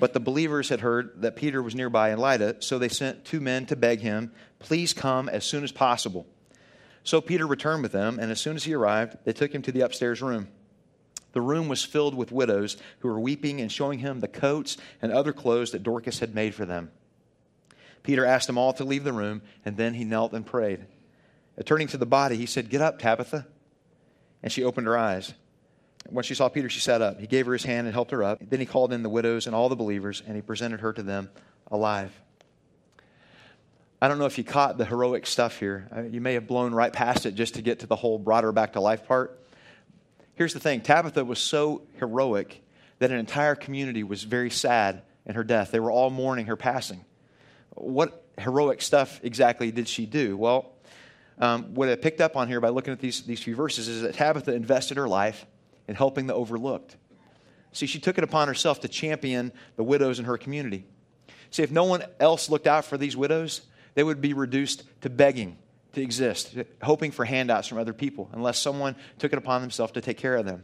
But 0.00 0.12
the 0.12 0.20
believers 0.20 0.68
had 0.68 0.80
heard 0.80 1.22
that 1.22 1.36
Peter 1.36 1.62
was 1.62 1.74
nearby 1.74 2.10
in 2.10 2.18
Lydda, 2.18 2.56
so 2.60 2.78
they 2.78 2.88
sent 2.88 3.24
two 3.24 3.40
men 3.40 3.66
to 3.66 3.76
beg 3.76 4.00
him, 4.00 4.32
Please 4.60 4.92
come 4.92 5.28
as 5.28 5.44
soon 5.44 5.64
as 5.64 5.72
possible. 5.72 6.26
So 7.02 7.20
Peter 7.20 7.46
returned 7.46 7.82
with 7.82 7.92
them, 7.92 8.18
and 8.20 8.30
as 8.30 8.40
soon 8.40 8.54
as 8.54 8.64
he 8.64 8.74
arrived, 8.74 9.16
they 9.24 9.32
took 9.32 9.52
him 9.52 9.62
to 9.62 9.72
the 9.72 9.80
upstairs 9.80 10.22
room. 10.22 10.48
The 11.32 11.40
room 11.40 11.68
was 11.68 11.84
filled 11.84 12.14
with 12.14 12.32
widows 12.32 12.76
who 13.00 13.08
were 13.08 13.20
weeping 13.20 13.60
and 13.60 13.70
showing 13.70 13.98
him 13.98 14.20
the 14.20 14.28
coats 14.28 14.76
and 15.02 15.12
other 15.12 15.32
clothes 15.32 15.72
that 15.72 15.82
Dorcas 15.82 16.20
had 16.20 16.34
made 16.34 16.54
for 16.54 16.64
them. 16.64 16.90
Peter 18.02 18.24
asked 18.24 18.46
them 18.46 18.58
all 18.58 18.72
to 18.74 18.84
leave 18.84 19.04
the 19.04 19.12
room, 19.12 19.42
and 19.64 19.76
then 19.76 19.94
he 19.94 20.04
knelt 20.04 20.32
and 20.32 20.44
prayed. 20.44 20.86
Turning 21.64 21.88
to 21.88 21.96
the 21.96 22.06
body, 22.06 22.36
he 22.36 22.46
said, 22.46 22.70
Get 22.70 22.80
up, 22.80 22.98
Tabitha. 22.98 23.46
And 24.42 24.52
she 24.52 24.62
opened 24.62 24.86
her 24.86 24.96
eyes. 24.96 25.34
When 26.08 26.22
she 26.22 26.34
saw 26.34 26.48
Peter, 26.48 26.68
she 26.68 26.80
sat 26.80 27.02
up. 27.02 27.20
He 27.20 27.26
gave 27.26 27.46
her 27.46 27.52
his 27.52 27.64
hand 27.64 27.86
and 27.86 27.94
helped 27.94 28.12
her 28.12 28.22
up. 28.22 28.38
Then 28.40 28.60
he 28.60 28.66
called 28.66 28.92
in 28.92 29.02
the 29.02 29.08
widows 29.08 29.46
and 29.46 29.54
all 29.54 29.68
the 29.68 29.76
believers, 29.76 30.22
and 30.26 30.36
he 30.36 30.42
presented 30.42 30.80
her 30.80 30.92
to 30.92 31.02
them 31.02 31.28
alive. 31.70 32.12
I 34.00 34.06
don't 34.06 34.18
know 34.18 34.26
if 34.26 34.38
you 34.38 34.44
caught 34.44 34.78
the 34.78 34.84
heroic 34.84 35.26
stuff 35.26 35.58
here. 35.58 35.88
You 36.10 36.20
may 36.20 36.34
have 36.34 36.46
blown 36.46 36.72
right 36.72 36.92
past 36.92 37.26
it 37.26 37.34
just 37.34 37.54
to 37.54 37.62
get 37.62 37.80
to 37.80 37.86
the 37.86 37.96
whole 37.96 38.18
brought 38.18 38.44
her 38.44 38.52
back 38.52 38.74
to 38.74 38.80
life 38.80 39.06
part. 39.06 39.40
Here's 40.36 40.54
the 40.54 40.60
thing 40.60 40.82
Tabitha 40.82 41.24
was 41.24 41.40
so 41.40 41.82
heroic 41.98 42.62
that 43.00 43.10
an 43.10 43.18
entire 43.18 43.56
community 43.56 44.04
was 44.04 44.22
very 44.22 44.50
sad 44.50 45.02
in 45.26 45.34
her 45.34 45.42
death. 45.42 45.72
They 45.72 45.80
were 45.80 45.90
all 45.90 46.10
mourning 46.10 46.46
her 46.46 46.56
passing. 46.56 47.04
What 47.80 48.24
heroic 48.38 48.82
stuff 48.82 49.20
exactly 49.22 49.70
did 49.70 49.88
she 49.88 50.06
do? 50.06 50.36
Well, 50.36 50.72
um, 51.38 51.74
what 51.74 51.88
I 51.88 51.96
picked 51.96 52.20
up 52.20 52.36
on 52.36 52.48
here 52.48 52.60
by 52.60 52.70
looking 52.70 52.92
at 52.92 52.98
these, 52.98 53.22
these 53.22 53.42
few 53.42 53.54
verses 53.54 53.88
is 53.88 54.02
that 54.02 54.14
Tabitha 54.14 54.52
invested 54.52 54.96
her 54.96 55.08
life 55.08 55.46
in 55.86 55.94
helping 55.94 56.26
the 56.26 56.34
overlooked. 56.34 56.96
See, 57.72 57.86
she 57.86 58.00
took 58.00 58.18
it 58.18 58.24
upon 58.24 58.48
herself 58.48 58.80
to 58.80 58.88
champion 58.88 59.52
the 59.76 59.84
widows 59.84 60.18
in 60.18 60.24
her 60.24 60.36
community. 60.36 60.84
See, 61.50 61.62
if 61.62 61.70
no 61.70 61.84
one 61.84 62.02
else 62.18 62.50
looked 62.50 62.66
out 62.66 62.84
for 62.84 62.98
these 62.98 63.16
widows, 63.16 63.62
they 63.94 64.02
would 64.02 64.20
be 64.20 64.32
reduced 64.32 64.82
to 65.02 65.10
begging 65.10 65.58
to 65.92 66.02
exist, 66.02 66.56
hoping 66.82 67.10
for 67.10 67.24
handouts 67.24 67.68
from 67.68 67.78
other 67.78 67.92
people, 67.92 68.28
unless 68.32 68.58
someone 68.58 68.96
took 69.18 69.32
it 69.32 69.38
upon 69.38 69.60
themselves 69.60 69.92
to 69.92 70.00
take 70.00 70.18
care 70.18 70.36
of 70.36 70.44
them. 70.44 70.62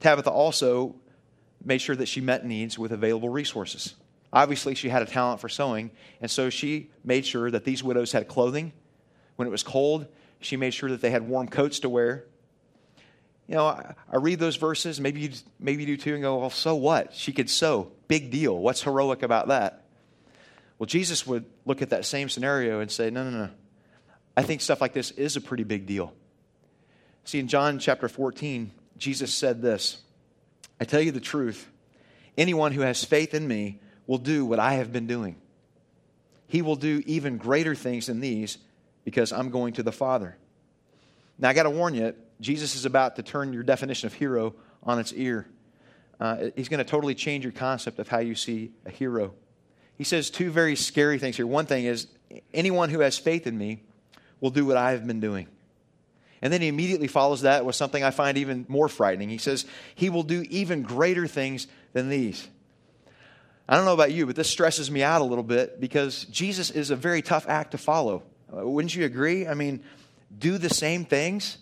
Tabitha 0.00 0.30
also 0.30 0.94
made 1.64 1.78
sure 1.78 1.96
that 1.96 2.06
she 2.06 2.20
met 2.20 2.44
needs 2.46 2.78
with 2.78 2.92
available 2.92 3.28
resources. 3.28 3.94
Obviously, 4.32 4.74
she 4.74 4.88
had 4.88 5.02
a 5.02 5.06
talent 5.06 5.40
for 5.40 5.48
sewing, 5.48 5.90
and 6.20 6.30
so 6.30 6.50
she 6.50 6.90
made 7.02 7.24
sure 7.24 7.50
that 7.50 7.64
these 7.64 7.82
widows 7.82 8.12
had 8.12 8.28
clothing. 8.28 8.72
When 9.36 9.48
it 9.48 9.50
was 9.50 9.62
cold, 9.62 10.06
she 10.40 10.56
made 10.56 10.74
sure 10.74 10.90
that 10.90 11.00
they 11.00 11.10
had 11.10 11.26
warm 11.26 11.48
coats 11.48 11.80
to 11.80 11.88
wear. 11.88 12.24
You 13.46 13.54
know, 13.54 13.66
I, 13.66 13.94
I 14.12 14.16
read 14.16 14.38
those 14.38 14.56
verses, 14.56 15.00
maybe 15.00 15.20
you, 15.20 15.30
maybe 15.58 15.84
you 15.84 15.86
do 15.86 15.96
too, 15.96 16.14
and 16.14 16.22
go, 16.22 16.38
well, 16.38 16.50
so 16.50 16.74
what? 16.76 17.14
She 17.14 17.32
could 17.32 17.48
sew. 17.48 17.90
Big 18.06 18.30
deal. 18.30 18.58
What's 18.58 18.82
heroic 18.82 19.22
about 19.22 19.48
that? 19.48 19.84
Well, 20.78 20.86
Jesus 20.86 21.26
would 21.26 21.46
look 21.64 21.80
at 21.80 21.90
that 21.90 22.04
same 22.04 22.28
scenario 22.28 22.80
and 22.80 22.90
say, 22.90 23.10
no, 23.10 23.24
no, 23.24 23.30
no. 23.30 23.50
I 24.36 24.42
think 24.42 24.60
stuff 24.60 24.80
like 24.80 24.92
this 24.92 25.10
is 25.12 25.36
a 25.36 25.40
pretty 25.40 25.64
big 25.64 25.86
deal. 25.86 26.12
See, 27.24 27.38
in 27.38 27.48
John 27.48 27.78
chapter 27.78 28.08
14, 28.08 28.70
Jesus 28.96 29.34
said 29.34 29.62
this 29.62 29.98
I 30.80 30.84
tell 30.84 31.00
you 31.00 31.10
the 31.10 31.20
truth, 31.20 31.68
anyone 32.36 32.72
who 32.72 32.82
has 32.82 33.04
faith 33.04 33.34
in 33.34 33.48
me 33.48 33.80
will 34.08 34.18
do 34.18 34.44
what 34.44 34.58
I 34.58 34.74
have 34.74 34.92
been 34.92 35.06
doing. 35.06 35.36
He 36.48 36.62
will 36.62 36.76
do 36.76 37.00
even 37.06 37.36
greater 37.36 37.76
things 37.76 38.06
than 38.06 38.18
these 38.18 38.58
because 39.04 39.32
I'm 39.32 39.50
going 39.50 39.74
to 39.74 39.84
the 39.84 39.92
Father. 39.92 40.36
Now, 41.38 41.50
I 41.50 41.52
got 41.52 41.64
to 41.64 41.70
warn 41.70 41.94
you, 41.94 42.14
Jesus 42.40 42.74
is 42.74 42.84
about 42.84 43.16
to 43.16 43.22
turn 43.22 43.52
your 43.52 43.62
definition 43.62 44.06
of 44.06 44.14
hero 44.14 44.54
on 44.82 44.98
its 44.98 45.12
ear. 45.12 45.46
Uh, 46.18 46.46
he's 46.56 46.68
going 46.68 46.78
to 46.78 46.90
totally 46.90 47.14
change 47.14 47.44
your 47.44 47.52
concept 47.52 48.00
of 48.00 48.08
how 48.08 48.18
you 48.18 48.34
see 48.34 48.72
a 48.84 48.90
hero. 48.90 49.34
He 49.96 50.04
says 50.04 50.30
two 50.30 50.50
very 50.50 50.74
scary 50.74 51.18
things 51.18 51.36
here. 51.36 51.46
One 51.46 51.66
thing 51.66 51.84
is, 51.84 52.08
anyone 52.52 52.88
who 52.88 53.00
has 53.00 53.18
faith 53.18 53.46
in 53.46 53.56
me 53.56 53.82
will 54.40 54.50
do 54.50 54.64
what 54.64 54.76
I 54.76 54.92
have 54.92 55.06
been 55.06 55.20
doing. 55.20 55.46
And 56.40 56.52
then 56.52 56.62
he 56.62 56.68
immediately 56.68 57.08
follows 57.08 57.42
that 57.42 57.64
with 57.64 57.76
something 57.76 58.02
I 58.02 58.10
find 58.10 58.38
even 58.38 58.64
more 58.68 58.88
frightening. 58.88 59.28
He 59.28 59.38
says, 59.38 59.66
He 59.94 60.08
will 60.08 60.22
do 60.22 60.44
even 60.48 60.82
greater 60.82 61.26
things 61.26 61.66
than 61.92 62.08
these. 62.08 62.48
I 63.68 63.76
don't 63.76 63.84
know 63.84 63.92
about 63.92 64.12
you, 64.12 64.24
but 64.24 64.34
this 64.34 64.48
stresses 64.48 64.90
me 64.90 65.02
out 65.02 65.20
a 65.20 65.24
little 65.24 65.44
bit 65.44 65.78
because 65.78 66.24
Jesus 66.26 66.70
is 66.70 66.90
a 66.90 66.96
very 66.96 67.20
tough 67.20 67.46
act 67.48 67.72
to 67.72 67.78
follow. 67.78 68.22
Uh, 68.50 68.66
wouldn't 68.66 68.94
you 68.94 69.04
agree? 69.04 69.46
I 69.46 69.52
mean, 69.52 69.82
do 70.36 70.56
the 70.56 70.70
same 70.70 71.04
things? 71.04 71.58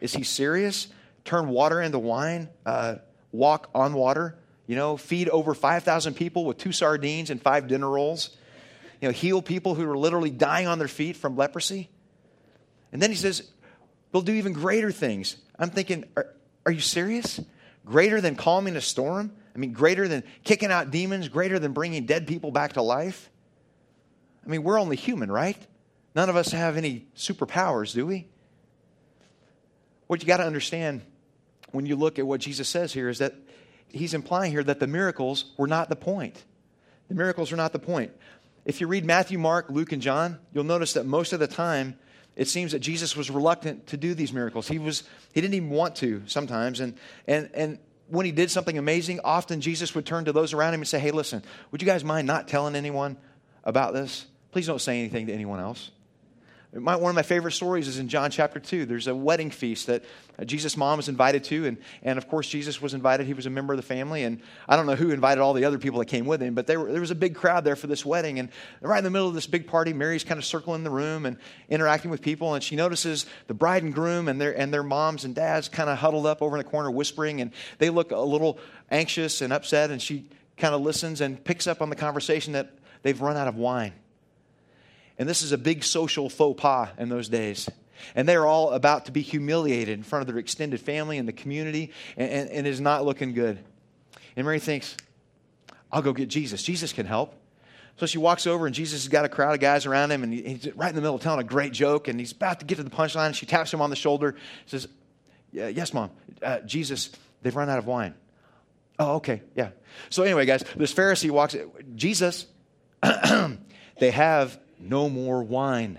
Is 0.00 0.12
he 0.12 0.24
serious? 0.24 0.88
Turn 1.24 1.48
water 1.48 1.80
into 1.80 2.00
wine? 2.00 2.48
Uh, 2.66 2.96
walk 3.30 3.70
on 3.72 3.94
water? 3.94 4.36
You 4.66 4.74
know, 4.74 4.96
feed 4.96 5.28
over 5.28 5.54
5,000 5.54 6.14
people 6.14 6.44
with 6.44 6.58
two 6.58 6.72
sardines 6.72 7.30
and 7.30 7.40
five 7.40 7.68
dinner 7.68 7.88
rolls? 7.88 8.36
You 9.00 9.08
know, 9.08 9.12
heal 9.12 9.40
people 9.40 9.76
who 9.76 9.88
are 9.88 9.96
literally 9.96 10.30
dying 10.30 10.66
on 10.66 10.78
their 10.78 10.88
feet 10.88 11.16
from 11.16 11.36
leprosy? 11.36 11.88
And 12.92 13.00
then 13.00 13.10
he 13.10 13.16
says, 13.16 13.48
We'll 14.12 14.22
do 14.22 14.32
even 14.32 14.52
greater 14.52 14.92
things. 14.92 15.36
I'm 15.58 15.70
thinking, 15.70 16.04
are, 16.16 16.32
are 16.66 16.72
you 16.72 16.80
serious? 16.80 17.40
Greater 17.84 18.20
than 18.20 18.36
calming 18.36 18.76
a 18.76 18.80
storm? 18.80 19.32
I 19.54 19.58
mean, 19.58 19.72
greater 19.72 20.08
than 20.08 20.24
kicking 20.42 20.70
out 20.70 20.90
demons, 20.90 21.28
greater 21.28 21.58
than 21.58 21.72
bringing 21.72 22.06
dead 22.06 22.26
people 22.26 22.50
back 22.50 22.72
to 22.74 22.82
life? 22.82 23.30
I 24.44 24.48
mean, 24.48 24.62
we're 24.62 24.80
only 24.80 24.96
human, 24.96 25.30
right? 25.30 25.56
None 26.14 26.28
of 26.28 26.36
us 26.36 26.52
have 26.52 26.76
any 26.76 27.06
superpowers, 27.16 27.94
do 27.94 28.06
we? 28.06 28.26
What 30.06 30.20
you 30.20 30.26
got 30.26 30.36
to 30.38 30.44
understand 30.44 31.02
when 31.72 31.86
you 31.86 31.96
look 31.96 32.18
at 32.18 32.26
what 32.26 32.40
Jesus 32.40 32.68
says 32.68 32.92
here 32.92 33.08
is 33.08 33.18
that 33.18 33.34
he's 33.88 34.14
implying 34.14 34.52
here 34.52 34.62
that 34.62 34.80
the 34.80 34.86
miracles 34.86 35.46
were 35.56 35.66
not 35.66 35.88
the 35.88 35.96
point. 35.96 36.44
The 37.08 37.14
miracles 37.14 37.52
are 37.52 37.56
not 37.56 37.72
the 37.72 37.78
point. 37.78 38.12
If 38.64 38.80
you 38.80 38.86
read 38.86 39.04
Matthew, 39.04 39.38
Mark, 39.38 39.66
Luke, 39.70 39.92
and 39.92 40.00
John, 40.00 40.38
you'll 40.52 40.64
notice 40.64 40.94
that 40.94 41.06
most 41.06 41.32
of 41.32 41.40
the 41.40 41.46
time 41.46 41.98
it 42.36 42.48
seems 42.48 42.72
that 42.72 42.80
Jesus 42.80 43.16
was 43.16 43.30
reluctant 43.30 43.86
to 43.88 43.96
do 43.96 44.14
these 44.14 44.32
miracles. 44.32 44.68
He 44.68 44.78
was 44.78 45.04
he 45.32 45.40
didn't 45.40 45.54
even 45.54 45.70
want 45.70 45.96
to 45.96 46.22
sometimes 46.26 46.80
and 46.80 46.94
and 47.26 47.50
and 47.54 47.78
when 48.08 48.26
he 48.26 48.32
did 48.32 48.50
something 48.50 48.78
amazing, 48.78 49.20
often 49.24 49.60
Jesus 49.60 49.94
would 49.94 50.06
turn 50.06 50.26
to 50.26 50.32
those 50.32 50.52
around 50.52 50.74
him 50.74 50.80
and 50.80 50.88
say, 50.88 50.98
Hey, 50.98 51.10
listen, 51.10 51.42
would 51.70 51.82
you 51.82 51.86
guys 51.86 52.04
mind 52.04 52.26
not 52.26 52.48
telling 52.48 52.76
anyone 52.76 53.16
about 53.64 53.94
this? 53.94 54.26
Please 54.52 54.66
don't 54.66 54.80
say 54.80 55.00
anything 55.00 55.26
to 55.26 55.32
anyone 55.32 55.60
else. 55.60 55.90
My, 56.76 56.96
one 56.96 57.10
of 57.10 57.14
my 57.14 57.22
favorite 57.22 57.52
stories 57.52 57.86
is 57.86 58.00
in 58.00 58.08
John 58.08 58.32
chapter 58.32 58.58
2. 58.58 58.84
There's 58.84 59.06
a 59.06 59.14
wedding 59.14 59.50
feast 59.50 59.86
that 59.86 60.02
uh, 60.36 60.44
Jesus' 60.44 60.76
mom 60.76 60.96
was 60.96 61.08
invited 61.08 61.44
to, 61.44 61.66
and, 61.66 61.78
and 62.02 62.18
of 62.18 62.28
course, 62.28 62.48
Jesus 62.48 62.82
was 62.82 62.94
invited. 62.94 63.28
He 63.28 63.32
was 63.32 63.46
a 63.46 63.50
member 63.50 63.72
of 63.72 63.76
the 63.76 63.84
family, 63.84 64.24
and 64.24 64.40
I 64.68 64.74
don't 64.74 64.86
know 64.86 64.96
who 64.96 65.10
invited 65.10 65.40
all 65.40 65.52
the 65.52 65.66
other 65.66 65.78
people 65.78 66.00
that 66.00 66.06
came 66.06 66.26
with 66.26 66.42
him, 66.42 66.54
but 66.54 66.66
were, 66.66 66.90
there 66.90 67.00
was 67.00 67.12
a 67.12 67.14
big 67.14 67.36
crowd 67.36 67.64
there 67.64 67.76
for 67.76 67.86
this 67.86 68.04
wedding. 68.04 68.40
And 68.40 68.48
right 68.80 68.98
in 68.98 69.04
the 69.04 69.10
middle 69.10 69.28
of 69.28 69.34
this 69.34 69.46
big 69.46 69.68
party, 69.68 69.92
Mary's 69.92 70.24
kind 70.24 70.36
of 70.36 70.44
circling 70.44 70.82
the 70.82 70.90
room 70.90 71.26
and 71.26 71.36
interacting 71.68 72.10
with 72.10 72.20
people, 72.20 72.54
and 72.54 72.64
she 72.64 72.74
notices 72.74 73.26
the 73.46 73.54
bride 73.54 73.84
and 73.84 73.94
groom 73.94 74.26
and 74.26 74.40
their, 74.40 74.58
and 74.58 74.74
their 74.74 74.82
moms 74.82 75.24
and 75.24 75.32
dads 75.32 75.68
kind 75.68 75.88
of 75.88 75.98
huddled 75.98 76.26
up 76.26 76.42
over 76.42 76.56
in 76.56 76.64
the 76.64 76.68
corner 76.68 76.90
whispering, 76.90 77.40
and 77.40 77.52
they 77.78 77.88
look 77.88 78.10
a 78.10 78.18
little 78.18 78.58
anxious 78.90 79.42
and 79.42 79.52
upset, 79.52 79.92
and 79.92 80.02
she 80.02 80.26
kind 80.56 80.74
of 80.74 80.80
listens 80.80 81.20
and 81.20 81.44
picks 81.44 81.68
up 81.68 81.80
on 81.80 81.88
the 81.88 81.96
conversation 81.96 82.54
that 82.54 82.72
they've 83.02 83.20
run 83.20 83.36
out 83.36 83.46
of 83.46 83.54
wine. 83.54 83.92
And 85.18 85.28
this 85.28 85.42
is 85.42 85.52
a 85.52 85.58
big 85.58 85.84
social 85.84 86.28
faux 86.28 86.60
pas 86.60 86.88
in 86.98 87.08
those 87.08 87.28
days. 87.28 87.68
And 88.14 88.28
they're 88.28 88.46
all 88.46 88.70
about 88.72 89.06
to 89.06 89.12
be 89.12 89.22
humiliated 89.22 89.96
in 89.96 90.02
front 90.02 90.22
of 90.22 90.26
their 90.26 90.38
extended 90.38 90.80
family 90.80 91.18
and 91.18 91.28
the 91.28 91.32
community, 91.32 91.92
and, 92.16 92.30
and, 92.30 92.50
and 92.50 92.66
it 92.66 92.70
is 92.70 92.80
not 92.80 93.04
looking 93.04 93.32
good. 93.32 93.58
And 94.36 94.44
Mary 94.44 94.58
thinks, 94.58 94.96
I'll 95.92 96.02
go 96.02 96.12
get 96.12 96.28
Jesus. 96.28 96.62
Jesus 96.62 96.92
can 96.92 97.06
help. 97.06 97.34
So 97.96 98.06
she 98.06 98.18
walks 98.18 98.48
over, 98.48 98.66
and 98.66 98.74
Jesus 98.74 99.04
has 99.04 99.08
got 99.08 99.24
a 99.24 99.28
crowd 99.28 99.54
of 99.54 99.60
guys 99.60 99.86
around 99.86 100.10
him, 100.10 100.24
and 100.24 100.32
he's 100.32 100.74
right 100.74 100.88
in 100.88 100.96
the 100.96 101.00
middle 101.00 101.14
of 101.14 101.22
telling 101.22 101.40
a 101.40 101.44
great 101.44 101.72
joke, 101.72 102.08
and 102.08 102.18
he's 102.18 102.32
about 102.32 102.58
to 102.58 102.66
get 102.66 102.76
to 102.76 102.82
the 102.82 102.90
punchline. 102.90 103.26
And 103.26 103.36
she 103.36 103.46
taps 103.46 103.72
him 103.72 103.80
on 103.80 103.90
the 103.90 103.96
shoulder, 103.96 104.34
says, 104.66 104.88
Yes, 105.52 105.94
mom, 105.94 106.10
uh, 106.42 106.58
Jesus, 106.60 107.10
they've 107.42 107.54
run 107.54 107.70
out 107.70 107.78
of 107.78 107.86
wine. 107.86 108.14
Oh, 108.98 109.16
okay, 109.16 109.42
yeah. 109.54 109.70
So 110.10 110.24
anyway, 110.24 110.46
guys, 110.46 110.64
this 110.74 110.92
Pharisee 110.92 111.30
walks, 111.30 111.54
Jesus, 111.94 112.46
they 113.98 114.10
have 114.10 114.58
no 114.84 115.08
more 115.08 115.42
wine. 115.42 115.98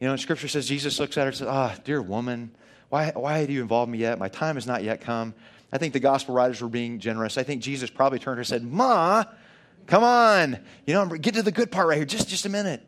You 0.00 0.08
know, 0.08 0.16
Scripture 0.16 0.48
says 0.48 0.66
Jesus 0.66 0.98
looks 0.98 1.16
at 1.18 1.22
her 1.22 1.28
and 1.28 1.36
says, 1.36 1.48
Ah, 1.48 1.74
oh, 1.76 1.80
dear 1.84 2.00
woman, 2.00 2.52
why, 2.88 3.12
why 3.14 3.46
do 3.46 3.52
you 3.52 3.62
involve 3.62 3.88
me 3.88 3.98
yet? 3.98 4.18
My 4.18 4.28
time 4.28 4.56
has 4.56 4.66
not 4.66 4.82
yet 4.82 5.00
come. 5.00 5.34
I 5.72 5.78
think 5.78 5.92
the 5.92 6.00
gospel 6.00 6.34
writers 6.34 6.60
were 6.60 6.68
being 6.68 6.98
generous. 6.98 7.38
I 7.38 7.42
think 7.42 7.62
Jesus 7.62 7.90
probably 7.90 8.18
turned 8.18 8.36
her 8.36 8.40
and 8.40 8.48
said, 8.48 8.64
Ma, 8.64 9.24
come 9.86 10.02
on. 10.02 10.58
You 10.86 10.94
know, 10.94 11.06
get 11.06 11.34
to 11.34 11.42
the 11.42 11.52
good 11.52 11.70
part 11.70 11.86
right 11.86 11.96
here. 11.96 12.04
Just, 12.04 12.28
just 12.28 12.46
a 12.46 12.48
minute. 12.48 12.84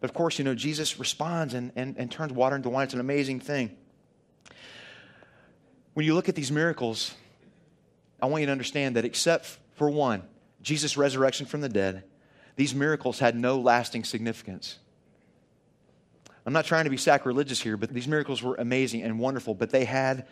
But 0.00 0.10
of 0.10 0.14
course, 0.14 0.38
you 0.38 0.44
know, 0.44 0.54
Jesus 0.54 0.98
responds 0.98 1.54
and, 1.54 1.72
and, 1.76 1.96
and 1.98 2.10
turns 2.10 2.32
water 2.32 2.56
into 2.56 2.70
wine. 2.70 2.84
It's 2.84 2.94
an 2.94 3.00
amazing 3.00 3.40
thing. 3.40 3.76
When 5.94 6.06
you 6.06 6.14
look 6.14 6.28
at 6.28 6.34
these 6.34 6.52
miracles, 6.52 7.14
I 8.20 8.26
want 8.26 8.42
you 8.42 8.46
to 8.46 8.52
understand 8.52 8.96
that 8.96 9.04
except 9.04 9.58
for 9.74 9.90
one, 9.90 10.22
Jesus' 10.62 10.96
resurrection 10.96 11.46
from 11.46 11.60
the 11.60 11.68
dead, 11.68 12.04
these 12.56 12.74
miracles 12.74 13.18
had 13.18 13.36
no 13.36 13.58
lasting 13.58 14.04
significance. 14.04 14.78
I'm 16.44 16.52
not 16.52 16.64
trying 16.64 16.84
to 16.84 16.90
be 16.90 16.96
sacrilegious 16.96 17.60
here, 17.60 17.76
but 17.76 17.90
these 17.90 18.08
miracles 18.08 18.42
were 18.42 18.54
amazing 18.54 19.02
and 19.02 19.18
wonderful, 19.18 19.54
but 19.54 19.70
they 19.70 19.84
had 19.84 20.26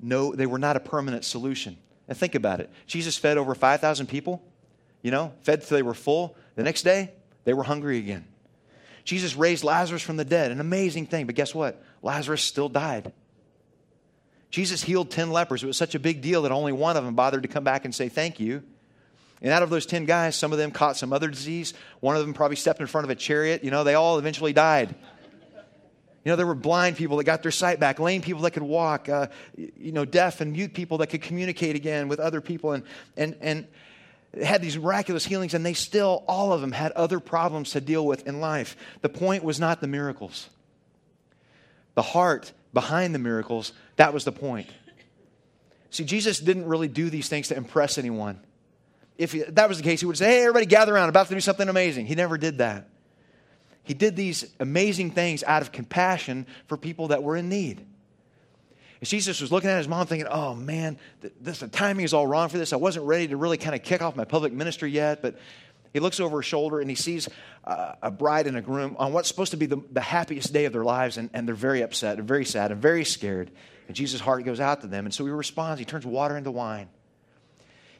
no, 0.00 0.34
they 0.34 0.46
were 0.46 0.58
not 0.58 0.76
a 0.76 0.80
permanent 0.80 1.24
solution. 1.24 1.76
And 2.06 2.16
think 2.16 2.34
about 2.34 2.60
it. 2.60 2.70
Jesus 2.86 3.16
fed 3.16 3.38
over 3.38 3.54
5,000 3.54 4.06
people, 4.06 4.42
you 5.02 5.10
know, 5.10 5.32
fed 5.42 5.62
till 5.62 5.76
they 5.76 5.82
were 5.82 5.94
full. 5.94 6.36
The 6.54 6.62
next 6.62 6.82
day, 6.82 7.12
they 7.44 7.54
were 7.54 7.62
hungry 7.62 7.98
again. 7.98 8.24
Jesus 9.04 9.36
raised 9.36 9.64
Lazarus 9.64 10.02
from 10.02 10.16
the 10.16 10.24
dead, 10.24 10.50
an 10.50 10.60
amazing 10.60 11.06
thing, 11.06 11.26
but 11.26 11.34
guess 11.34 11.54
what? 11.54 11.82
Lazarus 12.02 12.42
still 12.42 12.68
died. 12.68 13.12
Jesus 14.50 14.82
healed 14.82 15.10
10 15.10 15.30
lepers. 15.30 15.62
It 15.62 15.66
was 15.66 15.76
such 15.76 15.94
a 15.94 15.98
big 15.98 16.20
deal 16.20 16.42
that 16.42 16.52
only 16.52 16.72
one 16.72 16.96
of 16.96 17.04
them 17.04 17.14
bothered 17.14 17.42
to 17.42 17.48
come 17.48 17.64
back 17.64 17.84
and 17.84 17.94
say 17.94 18.08
thank 18.08 18.38
you. 18.38 18.62
And 19.40 19.52
out 19.52 19.62
of 19.62 19.70
those 19.70 19.86
10 19.86 20.04
guys, 20.04 20.34
some 20.34 20.52
of 20.52 20.58
them 20.58 20.70
caught 20.70 20.96
some 20.96 21.12
other 21.12 21.28
disease. 21.28 21.74
One 22.00 22.16
of 22.16 22.22
them 22.22 22.34
probably 22.34 22.56
stepped 22.56 22.80
in 22.80 22.86
front 22.86 23.04
of 23.04 23.10
a 23.10 23.14
chariot. 23.14 23.62
You 23.62 23.70
know, 23.70 23.84
they 23.84 23.94
all 23.94 24.18
eventually 24.18 24.52
died. 24.52 24.94
You 26.24 26.32
know, 26.32 26.36
there 26.36 26.46
were 26.46 26.56
blind 26.56 26.96
people 26.96 27.16
that 27.18 27.24
got 27.24 27.42
their 27.42 27.52
sight 27.52 27.78
back, 27.78 28.00
lame 28.00 28.20
people 28.20 28.42
that 28.42 28.50
could 28.50 28.62
walk, 28.62 29.08
uh, 29.08 29.28
you 29.56 29.92
know, 29.92 30.04
deaf 30.04 30.40
and 30.40 30.52
mute 30.52 30.74
people 30.74 30.98
that 30.98 31.06
could 31.06 31.22
communicate 31.22 31.76
again 31.76 32.08
with 32.08 32.20
other 32.20 32.40
people, 32.40 32.72
and, 32.72 32.84
and, 33.16 33.36
and 33.40 33.66
had 34.42 34.60
these 34.60 34.76
miraculous 34.76 35.24
healings, 35.24 35.54
and 35.54 35.64
they 35.64 35.72
still, 35.72 36.24
all 36.28 36.52
of 36.52 36.60
them, 36.60 36.72
had 36.72 36.92
other 36.92 37.20
problems 37.20 37.70
to 37.70 37.80
deal 37.80 38.04
with 38.04 38.26
in 38.26 38.40
life. 38.40 38.76
The 39.00 39.08
point 39.08 39.44
was 39.44 39.58
not 39.58 39.80
the 39.80 39.86
miracles. 39.86 40.48
The 41.94 42.02
heart 42.02 42.52
behind 42.74 43.14
the 43.14 43.18
miracles, 43.18 43.72
that 43.96 44.12
was 44.12 44.24
the 44.24 44.32
point. 44.32 44.68
See, 45.90 46.04
Jesus 46.04 46.38
didn't 46.40 46.66
really 46.66 46.88
do 46.88 47.08
these 47.08 47.28
things 47.28 47.48
to 47.48 47.56
impress 47.56 47.96
anyone. 47.96 48.40
If 49.18 49.54
that 49.54 49.68
was 49.68 49.78
the 49.78 49.84
case, 49.84 50.00
he 50.00 50.06
would 50.06 50.16
say, 50.16 50.26
Hey, 50.26 50.40
everybody 50.42 50.64
gather 50.64 50.94
around, 50.94 51.08
about 51.08 51.28
to 51.28 51.34
do 51.34 51.40
something 51.40 51.68
amazing. 51.68 52.06
He 52.06 52.14
never 52.14 52.38
did 52.38 52.58
that. 52.58 52.88
He 53.82 53.94
did 53.94 54.16
these 54.16 54.46
amazing 54.60 55.10
things 55.10 55.42
out 55.42 55.62
of 55.62 55.72
compassion 55.72 56.46
for 56.66 56.76
people 56.76 57.08
that 57.08 57.22
were 57.22 57.36
in 57.36 57.48
need. 57.48 57.84
And 59.00 59.08
Jesus 59.08 59.40
was 59.40 59.50
looking 59.50 59.70
at 59.70 59.78
his 59.78 59.88
mom 59.88 60.06
thinking, 60.06 60.28
oh 60.30 60.54
man, 60.54 60.98
this, 61.40 61.60
the 61.60 61.68
timing 61.68 62.04
is 62.04 62.12
all 62.12 62.26
wrong 62.26 62.48
for 62.48 62.58
this. 62.58 62.72
I 62.72 62.76
wasn't 62.76 63.06
ready 63.06 63.28
to 63.28 63.36
really 63.36 63.56
kind 63.56 63.74
of 63.74 63.82
kick 63.82 64.02
off 64.02 64.14
my 64.14 64.24
public 64.24 64.52
ministry 64.52 64.90
yet. 64.90 65.22
But 65.22 65.38
he 65.92 66.00
looks 66.00 66.20
over 66.20 66.38
his 66.40 66.46
shoulder 66.46 66.80
and 66.80 66.90
he 66.90 66.96
sees 66.96 67.28
uh, 67.64 67.94
a 68.02 68.10
bride 68.10 68.46
and 68.46 68.56
a 68.56 68.60
groom 68.60 68.96
on 68.98 69.12
what's 69.12 69.28
supposed 69.28 69.52
to 69.52 69.56
be 69.56 69.66
the, 69.66 69.80
the 69.90 70.00
happiest 70.00 70.52
day 70.52 70.66
of 70.66 70.72
their 70.72 70.84
lives. 70.84 71.16
And, 71.16 71.30
and 71.32 71.48
they're 71.48 71.54
very 71.54 71.82
upset 71.82 72.18
and 72.18 72.28
very 72.28 72.44
sad 72.44 72.72
and 72.72 72.82
very 72.82 73.04
scared. 73.04 73.50
And 73.86 73.96
Jesus' 73.96 74.20
heart 74.20 74.44
goes 74.44 74.60
out 74.60 74.82
to 74.82 74.86
them. 74.86 75.06
And 75.06 75.14
so 75.14 75.24
he 75.24 75.30
responds. 75.30 75.78
He 75.78 75.84
turns 75.84 76.04
water 76.04 76.36
into 76.36 76.50
wine. 76.50 76.88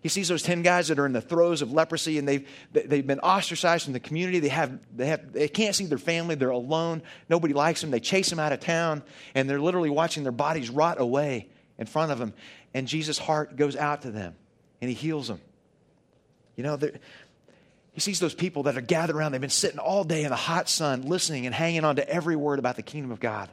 He 0.01 0.09
sees 0.09 0.29
those 0.29 0.43
10 0.43 0.63
guys 0.63 0.89
that 0.89 0.99
are 0.99 1.07
in 1.07 1.13
the 1.13 1.21
throes 1.21 1.61
of 1.61 1.73
leprosy 1.73 2.19
and 2.19 2.29
they've, 2.29 2.49
they've 2.73 3.07
been 3.07 3.21
ostracized 3.21 3.85
from 3.85 3.93
the 3.93 4.01
community. 4.01 4.39
They, 4.39 4.49
have, 4.49 4.79
they, 4.97 5.07
have, 5.07 5.33
they 5.33 5.49
can't 5.49 5.75
see 5.75 5.87
their 5.87 5.99
family. 5.99 6.37
They're 6.37 6.51
alone. 6.51 7.03
Nobody 7.29 7.55
likes 7.55 7.81
them. 7.81 7.91
They 7.91 8.01
chase 8.01 8.31
them 8.31 8.39
out 8.39 8.53
of 8.53 8.61
town 8.61 9.03
and 9.35 9.51
they're 9.51 9.61
literally 9.61 9.91
watching 9.91 10.23
their 10.23 10.33
bodies 10.33 10.71
rot 10.71 11.01
away 11.01 11.49
in 11.79 11.87
front 11.87 12.13
of 12.13 12.19
them. 12.19 12.33
And 12.75 12.87
Jesus' 12.87 13.19
heart 13.19 13.57
goes 13.57 13.75
out 13.75 14.03
to 14.03 14.11
them 14.11 14.37
and 14.81 14.89
he 14.89 14.95
heals 14.95 15.29
them. 15.29 15.41
You 16.57 16.65
know, 16.65 16.79
he 17.93 18.01
sees 18.01 18.21
those 18.21 18.35
people 18.35 18.65
that 18.65 18.77
are 18.77 18.81
gathered 18.81 19.17
around. 19.17 19.33
They've 19.33 19.41
been 19.41 19.51
sitting 19.51 19.79
all 19.79 20.05
day 20.05 20.23
in 20.23 20.31
the 20.31 20.37
hot 20.37 20.69
sun, 20.69 21.03
listening 21.03 21.47
and 21.47 21.55
hanging 21.55 21.85
on 21.85 21.97
to 21.97 22.09
every 22.09 22.37
word 22.37 22.61
about 22.61 22.77
the 22.77 22.83
kingdom 22.83 23.11
of 23.11 23.21
God. 23.21 23.51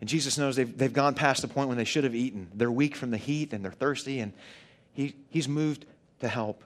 And 0.00 0.08
Jesus 0.08 0.36
knows 0.36 0.56
they've, 0.56 0.76
they've 0.76 0.92
gone 0.92 1.14
past 1.14 1.42
the 1.42 1.48
point 1.48 1.68
when 1.68 1.78
they 1.78 1.84
should 1.84 2.04
have 2.04 2.14
eaten. 2.14 2.48
They're 2.54 2.70
weak 2.70 2.96
from 2.96 3.10
the 3.10 3.16
heat 3.16 3.52
and 3.52 3.64
they're 3.64 3.72
thirsty, 3.72 4.20
and 4.20 4.32
he, 4.92 5.14
he's 5.30 5.48
moved 5.48 5.86
to 6.20 6.28
help. 6.28 6.62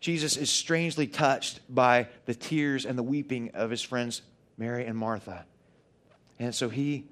Jesus 0.00 0.36
is 0.36 0.48
strangely 0.50 1.06
touched 1.06 1.60
by 1.68 2.08
the 2.26 2.34
tears 2.34 2.86
and 2.86 2.96
the 2.96 3.02
weeping 3.02 3.50
of 3.54 3.70
his 3.70 3.82
friends 3.82 4.22
Mary 4.56 4.86
and 4.86 4.96
Martha. 4.96 5.44
And 6.38 6.54
so 6.54 6.68
he 6.68 7.04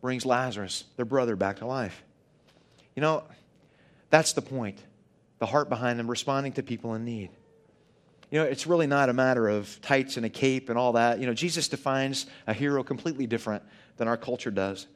brings 0.00 0.24
Lazarus, 0.24 0.84
their 0.96 1.04
brother, 1.04 1.36
back 1.36 1.58
to 1.58 1.66
life. 1.66 2.02
You 2.94 3.02
know, 3.02 3.24
that's 4.10 4.32
the 4.32 4.42
point. 4.42 4.78
The 5.38 5.46
heart 5.46 5.68
behind 5.68 5.98
them 5.98 6.08
responding 6.08 6.52
to 6.52 6.62
people 6.62 6.94
in 6.94 7.04
need. 7.04 7.30
You 8.30 8.40
know, 8.40 8.44
it's 8.44 8.66
really 8.66 8.86
not 8.86 9.08
a 9.08 9.12
matter 9.12 9.48
of 9.48 9.80
tights 9.82 10.16
and 10.16 10.26
a 10.26 10.28
cape 10.28 10.68
and 10.68 10.78
all 10.78 10.92
that. 10.94 11.20
You 11.20 11.26
know, 11.26 11.34
Jesus 11.34 11.68
defines 11.68 12.26
a 12.46 12.52
hero 12.52 12.82
completely 12.82 13.26
different 13.26 13.62
than 13.96 14.08
our 14.08 14.16
culture 14.16 14.50
does. 14.50 14.86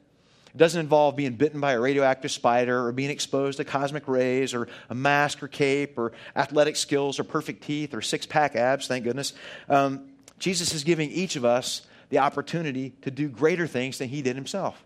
It 0.53 0.57
doesn't 0.57 0.79
involve 0.79 1.15
being 1.15 1.35
bitten 1.35 1.61
by 1.61 1.73
a 1.73 1.79
radioactive 1.79 2.29
spider 2.29 2.85
or 2.85 2.91
being 2.91 3.09
exposed 3.09 3.57
to 3.57 3.63
cosmic 3.63 4.07
rays 4.07 4.53
or 4.53 4.67
a 4.89 4.95
mask 4.95 5.41
or 5.41 5.47
cape 5.47 5.97
or 5.97 6.11
athletic 6.35 6.75
skills 6.75 7.19
or 7.19 7.23
perfect 7.23 7.63
teeth 7.63 7.93
or 7.93 8.01
six 8.01 8.25
pack 8.25 8.57
abs, 8.57 8.87
thank 8.87 9.05
goodness. 9.05 9.31
Um, 9.69 10.09
Jesus 10.39 10.73
is 10.73 10.83
giving 10.83 11.09
each 11.09 11.37
of 11.37 11.45
us 11.45 11.83
the 12.09 12.19
opportunity 12.19 12.89
to 13.03 13.11
do 13.11 13.29
greater 13.29 13.65
things 13.65 13.97
than 13.99 14.09
he 14.09 14.21
did 14.21 14.35
himself. 14.35 14.83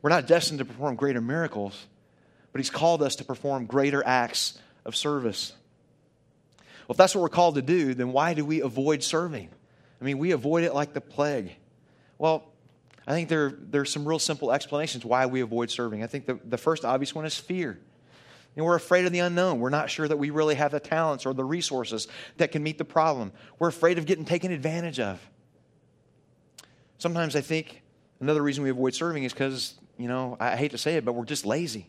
We're 0.00 0.10
not 0.10 0.26
destined 0.26 0.60
to 0.60 0.64
perform 0.64 0.96
greater 0.96 1.20
miracles, 1.20 1.86
but 2.52 2.60
he's 2.60 2.70
called 2.70 3.02
us 3.02 3.16
to 3.16 3.24
perform 3.24 3.66
greater 3.66 4.02
acts 4.06 4.58
of 4.86 4.96
service. 4.96 5.52
Well, 6.90 6.94
if 6.94 6.98
that's 6.98 7.14
what 7.14 7.22
we're 7.22 7.28
called 7.28 7.54
to 7.54 7.62
do, 7.62 7.94
then 7.94 8.10
why 8.10 8.34
do 8.34 8.44
we 8.44 8.62
avoid 8.62 9.04
serving? 9.04 9.48
I 10.00 10.04
mean, 10.04 10.18
we 10.18 10.32
avoid 10.32 10.64
it 10.64 10.74
like 10.74 10.92
the 10.92 11.00
plague. 11.00 11.54
Well, 12.18 12.48
I 13.06 13.12
think 13.12 13.28
there, 13.28 13.52
there 13.56 13.82
are 13.82 13.84
some 13.84 14.04
real 14.04 14.18
simple 14.18 14.50
explanations 14.50 15.04
why 15.04 15.26
we 15.26 15.40
avoid 15.40 15.70
serving. 15.70 16.02
I 16.02 16.08
think 16.08 16.26
the, 16.26 16.40
the 16.44 16.58
first 16.58 16.84
obvious 16.84 17.14
one 17.14 17.24
is 17.24 17.38
fear. 17.38 17.78
And 18.56 18.66
we're 18.66 18.74
afraid 18.74 19.06
of 19.06 19.12
the 19.12 19.20
unknown. 19.20 19.60
We're 19.60 19.70
not 19.70 19.88
sure 19.88 20.08
that 20.08 20.16
we 20.16 20.30
really 20.30 20.56
have 20.56 20.72
the 20.72 20.80
talents 20.80 21.26
or 21.26 21.32
the 21.32 21.44
resources 21.44 22.08
that 22.38 22.50
can 22.50 22.64
meet 22.64 22.76
the 22.76 22.84
problem. 22.84 23.30
We're 23.60 23.68
afraid 23.68 23.98
of 23.98 24.04
getting 24.04 24.24
taken 24.24 24.50
advantage 24.50 24.98
of. 24.98 25.20
Sometimes 26.98 27.36
I 27.36 27.40
think 27.40 27.82
another 28.18 28.42
reason 28.42 28.64
we 28.64 28.70
avoid 28.70 28.96
serving 28.96 29.22
is 29.22 29.32
because, 29.32 29.74
you 29.96 30.08
know, 30.08 30.36
I 30.40 30.56
hate 30.56 30.72
to 30.72 30.78
say 30.78 30.96
it, 30.96 31.04
but 31.04 31.12
we're 31.12 31.24
just 31.24 31.46
lazy. 31.46 31.86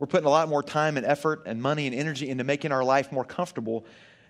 We're 0.00 0.08
putting 0.08 0.26
a 0.26 0.30
lot 0.30 0.48
more 0.48 0.64
time 0.64 0.96
and 0.96 1.06
effort 1.06 1.44
and 1.46 1.62
money 1.62 1.86
and 1.86 1.94
energy 1.94 2.28
into 2.28 2.42
making 2.42 2.72
our 2.72 2.82
life 2.82 3.12
more 3.12 3.24
comfortable 3.24 3.86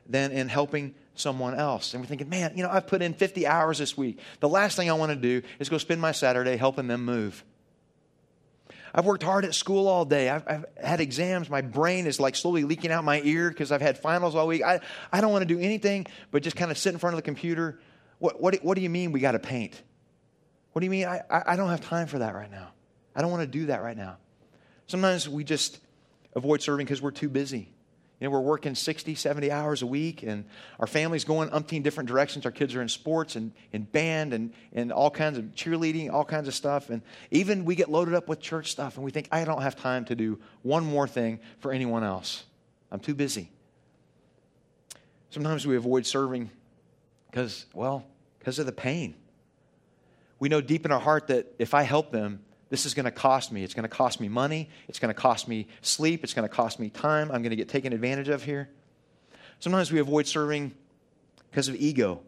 than 0.06 0.32
in 0.32 0.48
helping 0.48 0.94
someone 1.14 1.54
else. 1.54 1.94
And 1.94 2.02
we're 2.02 2.08
thinking, 2.08 2.28
man, 2.28 2.52
you 2.56 2.62
know, 2.62 2.70
I've 2.70 2.86
put 2.86 3.02
in 3.02 3.14
50 3.14 3.46
hours 3.46 3.78
this 3.78 3.96
week. 3.96 4.18
The 4.40 4.48
last 4.48 4.76
thing 4.76 4.90
I 4.90 4.94
want 4.94 5.10
to 5.10 5.16
do 5.16 5.46
is 5.58 5.68
go 5.68 5.78
spend 5.78 6.00
my 6.00 6.12
Saturday 6.12 6.56
helping 6.56 6.88
them 6.88 7.04
move. 7.04 7.44
I've 8.94 9.06
worked 9.06 9.24
hard 9.24 9.44
at 9.44 9.54
school 9.54 9.88
all 9.88 10.04
day. 10.04 10.28
I've, 10.28 10.44
I've 10.46 10.64
had 10.80 11.00
exams. 11.00 11.50
My 11.50 11.62
brain 11.62 12.06
is 12.06 12.20
like 12.20 12.36
slowly 12.36 12.62
leaking 12.62 12.92
out 12.92 13.02
my 13.02 13.20
ear 13.24 13.48
because 13.48 13.72
I've 13.72 13.80
had 13.80 13.98
finals 13.98 14.36
all 14.36 14.46
week. 14.46 14.62
I, 14.62 14.80
I 15.12 15.20
don't 15.20 15.32
want 15.32 15.42
to 15.42 15.52
do 15.52 15.60
anything 15.60 16.06
but 16.30 16.42
just 16.42 16.54
kind 16.54 16.70
of 16.70 16.78
sit 16.78 16.92
in 16.92 16.98
front 17.00 17.14
of 17.14 17.18
the 17.18 17.22
computer. 17.22 17.80
What, 18.18 18.40
what, 18.40 18.54
what 18.62 18.76
do 18.76 18.82
you 18.82 18.90
mean 18.90 19.10
we 19.10 19.18
got 19.18 19.32
to 19.32 19.40
paint? 19.40 19.80
What 20.72 20.80
do 20.80 20.86
you 20.86 20.90
mean? 20.90 21.06
I, 21.06 21.22
I 21.28 21.56
don't 21.56 21.70
have 21.70 21.80
time 21.80 22.06
for 22.06 22.20
that 22.20 22.34
right 22.34 22.50
now. 22.50 22.68
I 23.16 23.22
don't 23.22 23.30
want 23.30 23.42
to 23.42 23.46
do 23.48 23.66
that 23.66 23.82
right 23.82 23.96
now. 23.96 24.16
Sometimes 24.86 25.28
we 25.28 25.42
just 25.42 25.78
avoid 26.34 26.62
serving 26.62 26.86
because 26.86 27.02
we're 27.02 27.10
too 27.10 27.28
busy. 27.28 27.73
Know, 28.24 28.30
we're 28.30 28.40
working 28.40 28.74
60, 28.74 29.14
70 29.14 29.50
hours 29.50 29.82
a 29.82 29.86
week, 29.86 30.22
and 30.22 30.44
our 30.80 30.86
family's 30.86 31.24
going 31.24 31.50
umpteen 31.50 31.82
different 31.82 32.08
directions. 32.08 32.46
Our 32.46 32.52
kids 32.52 32.74
are 32.74 32.82
in 32.82 32.88
sports 32.88 33.36
and 33.36 33.52
in 33.72 33.82
band 33.82 34.32
and, 34.32 34.52
and 34.72 34.92
all 34.92 35.10
kinds 35.10 35.38
of 35.38 35.44
cheerleading, 35.54 36.10
all 36.12 36.24
kinds 36.24 36.48
of 36.48 36.54
stuff. 36.54 36.90
And 36.90 37.02
even 37.30 37.64
we 37.64 37.74
get 37.74 37.90
loaded 37.90 38.14
up 38.14 38.28
with 38.28 38.40
church 38.40 38.70
stuff, 38.70 38.96
and 38.96 39.04
we 39.04 39.10
think, 39.10 39.28
I 39.30 39.44
don't 39.44 39.62
have 39.62 39.76
time 39.76 40.04
to 40.06 40.14
do 40.14 40.38
one 40.62 40.84
more 40.84 41.06
thing 41.06 41.40
for 41.58 41.72
anyone 41.72 42.02
else. 42.02 42.44
I'm 42.90 43.00
too 43.00 43.14
busy. 43.14 43.50
Sometimes 45.30 45.66
we 45.66 45.76
avoid 45.76 46.06
serving 46.06 46.50
because, 47.30 47.66
well, 47.74 48.06
because 48.38 48.58
of 48.58 48.66
the 48.66 48.72
pain. 48.72 49.16
We 50.38 50.48
know 50.48 50.60
deep 50.60 50.84
in 50.84 50.92
our 50.92 51.00
heart 51.00 51.26
that 51.28 51.52
if 51.58 51.74
I 51.74 51.82
help 51.82 52.12
them, 52.12 52.40
this 52.74 52.86
is 52.86 52.94
going 52.94 53.04
to 53.04 53.12
cost 53.12 53.52
me. 53.52 53.62
It's 53.62 53.72
going 53.72 53.84
to 53.84 53.88
cost 53.88 54.20
me 54.20 54.28
money. 54.28 54.68
It's 54.88 54.98
going 54.98 55.14
to 55.14 55.20
cost 55.20 55.46
me 55.46 55.68
sleep. 55.80 56.24
It's 56.24 56.34
going 56.34 56.48
to 56.48 56.52
cost 56.52 56.80
me 56.80 56.90
time. 56.90 57.30
I'm 57.30 57.40
going 57.40 57.50
to 57.50 57.56
get 57.56 57.68
taken 57.68 57.92
advantage 57.92 58.28
of 58.28 58.42
here. 58.42 58.68
Sometimes 59.60 59.92
we 59.92 60.00
avoid 60.00 60.26
serving 60.26 60.74
because 61.50 61.68
of 61.68 61.76
ego. 61.76 62.20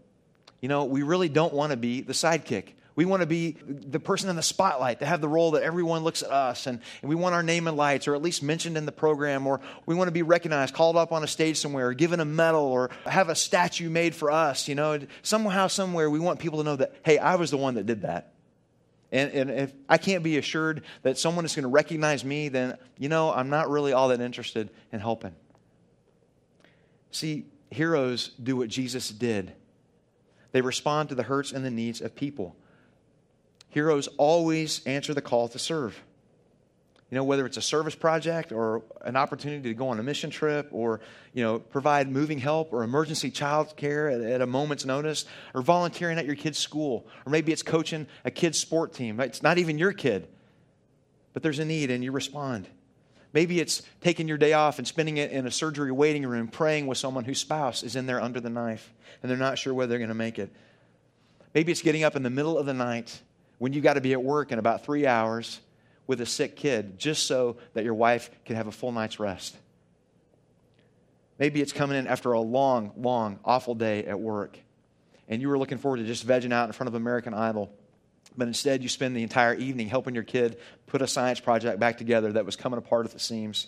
You 0.60 0.68
know, 0.68 0.84
we 0.84 1.02
really 1.02 1.28
don't 1.28 1.52
want 1.52 1.72
to 1.72 1.76
be 1.76 2.00
the 2.00 2.12
sidekick. 2.12 2.74
We 2.94 3.06
want 3.06 3.22
to 3.22 3.26
be 3.26 3.56
the 3.66 3.98
person 3.98 4.30
in 4.30 4.36
the 4.36 4.42
spotlight, 4.42 5.00
to 5.00 5.04
have 5.04 5.20
the 5.20 5.28
role 5.28 5.50
that 5.50 5.64
everyone 5.64 6.04
looks 6.04 6.22
at 6.22 6.30
us, 6.30 6.68
and, 6.68 6.80
and 7.02 7.08
we 7.08 7.16
want 7.16 7.34
our 7.34 7.42
name 7.42 7.66
and 7.66 7.76
lights, 7.76 8.06
or 8.06 8.14
at 8.14 8.22
least 8.22 8.40
mentioned 8.40 8.76
in 8.76 8.86
the 8.86 8.92
program, 8.92 9.48
or 9.48 9.60
we 9.84 9.96
want 9.96 10.06
to 10.06 10.12
be 10.12 10.22
recognized, 10.22 10.74
called 10.74 10.96
up 10.96 11.10
on 11.10 11.24
a 11.24 11.26
stage 11.26 11.58
somewhere, 11.58 11.88
or 11.88 11.94
given 11.94 12.20
a 12.20 12.24
medal, 12.24 12.62
or 12.62 12.90
have 13.04 13.30
a 13.30 13.34
statue 13.34 13.90
made 13.90 14.14
for 14.14 14.30
us. 14.30 14.68
You 14.68 14.76
know, 14.76 15.00
somehow, 15.22 15.66
somewhere, 15.66 16.08
we 16.08 16.20
want 16.20 16.38
people 16.38 16.58
to 16.58 16.64
know 16.64 16.76
that, 16.76 16.94
hey, 17.02 17.18
I 17.18 17.34
was 17.34 17.50
the 17.50 17.58
one 17.58 17.74
that 17.74 17.84
did 17.84 18.02
that. 18.02 18.32
And, 19.12 19.30
and 19.32 19.50
if 19.50 19.72
I 19.88 19.98
can't 19.98 20.24
be 20.24 20.36
assured 20.38 20.82
that 21.02 21.16
someone 21.18 21.44
is 21.44 21.54
going 21.54 21.62
to 21.62 21.68
recognize 21.68 22.24
me, 22.24 22.48
then, 22.48 22.76
you 22.98 23.08
know, 23.08 23.32
I'm 23.32 23.50
not 23.50 23.70
really 23.70 23.92
all 23.92 24.08
that 24.08 24.20
interested 24.20 24.70
in 24.92 25.00
helping. 25.00 25.34
See, 27.10 27.46
heroes 27.70 28.30
do 28.42 28.56
what 28.56 28.68
Jesus 28.68 29.08
did 29.08 29.52
they 30.52 30.62
respond 30.62 31.10
to 31.10 31.14
the 31.14 31.24
hurts 31.24 31.52
and 31.52 31.62
the 31.62 31.70
needs 31.70 32.00
of 32.00 32.14
people. 32.14 32.56
Heroes 33.68 34.08
always 34.16 34.82
answer 34.86 35.12
the 35.12 35.20
call 35.20 35.48
to 35.48 35.58
serve. 35.58 36.02
You 37.10 37.14
know, 37.14 37.24
whether 37.24 37.46
it's 37.46 37.56
a 37.56 37.62
service 37.62 37.94
project 37.94 38.50
or 38.50 38.82
an 39.02 39.14
opportunity 39.14 39.68
to 39.68 39.74
go 39.74 39.90
on 39.90 40.00
a 40.00 40.02
mission 40.02 40.28
trip 40.28 40.68
or, 40.72 41.00
you 41.32 41.44
know, 41.44 41.60
provide 41.60 42.10
moving 42.10 42.38
help 42.38 42.72
or 42.72 42.82
emergency 42.82 43.30
child 43.30 43.76
care 43.76 44.08
at, 44.10 44.20
at 44.22 44.40
a 44.40 44.46
moment's 44.46 44.84
notice 44.84 45.24
or 45.54 45.62
volunteering 45.62 46.18
at 46.18 46.26
your 46.26 46.34
kid's 46.34 46.58
school 46.58 47.06
or 47.24 47.30
maybe 47.30 47.52
it's 47.52 47.62
coaching 47.62 48.08
a 48.24 48.30
kid's 48.30 48.58
sport 48.58 48.92
team. 48.92 49.20
It's 49.20 49.40
not 49.40 49.58
even 49.58 49.78
your 49.78 49.92
kid, 49.92 50.26
but 51.32 51.44
there's 51.44 51.60
a 51.60 51.64
need 51.64 51.92
and 51.92 52.02
you 52.02 52.10
respond. 52.10 52.66
Maybe 53.32 53.60
it's 53.60 53.82
taking 54.00 54.26
your 54.26 54.38
day 54.38 54.54
off 54.54 54.78
and 54.78 54.88
spending 54.88 55.18
it 55.18 55.30
in 55.30 55.46
a 55.46 55.50
surgery 55.50 55.92
waiting 55.92 56.26
room 56.26 56.48
praying 56.48 56.88
with 56.88 56.98
someone 56.98 57.24
whose 57.24 57.38
spouse 57.38 57.84
is 57.84 57.94
in 57.94 58.06
there 58.06 58.20
under 58.20 58.40
the 58.40 58.50
knife 58.50 58.92
and 59.22 59.30
they're 59.30 59.38
not 59.38 59.58
sure 59.58 59.72
whether 59.72 59.90
they're 59.90 59.98
going 59.98 60.08
to 60.08 60.14
make 60.14 60.40
it. 60.40 60.50
Maybe 61.54 61.70
it's 61.70 61.82
getting 61.82 62.02
up 62.02 62.16
in 62.16 62.24
the 62.24 62.30
middle 62.30 62.58
of 62.58 62.66
the 62.66 62.74
night 62.74 63.20
when 63.58 63.72
you've 63.72 63.84
got 63.84 63.94
to 63.94 64.00
be 64.00 64.12
at 64.12 64.22
work 64.22 64.50
in 64.50 64.58
about 64.58 64.84
three 64.84 65.06
hours 65.06 65.60
with 66.06 66.20
a 66.20 66.26
sick 66.26 66.56
kid 66.56 66.98
just 66.98 67.26
so 67.26 67.56
that 67.74 67.84
your 67.84 67.94
wife 67.94 68.30
can 68.44 68.56
have 68.56 68.66
a 68.66 68.72
full 68.72 68.92
night's 68.92 69.18
rest. 69.18 69.56
Maybe 71.38 71.60
it's 71.60 71.72
coming 71.72 71.98
in 71.98 72.06
after 72.06 72.32
a 72.32 72.40
long, 72.40 72.92
long, 72.96 73.38
awful 73.44 73.74
day 73.74 74.04
at 74.04 74.18
work, 74.18 74.58
and 75.28 75.42
you 75.42 75.48
were 75.48 75.58
looking 75.58 75.78
forward 75.78 75.98
to 75.98 76.04
just 76.04 76.26
vegging 76.26 76.52
out 76.52 76.66
in 76.66 76.72
front 76.72 76.88
of 76.88 76.94
American 76.94 77.34
Idol. 77.34 77.70
But 78.36 78.48
instead, 78.48 78.82
you 78.82 78.88
spend 78.88 79.16
the 79.16 79.22
entire 79.22 79.54
evening 79.54 79.88
helping 79.88 80.14
your 80.14 80.24
kid 80.24 80.58
put 80.86 81.02
a 81.02 81.06
science 81.06 81.40
project 81.40 81.78
back 81.78 81.98
together 81.98 82.32
that 82.32 82.46
was 82.46 82.56
coming 82.56 82.78
apart 82.78 83.06
at 83.06 83.12
the 83.12 83.18
seams. 83.18 83.66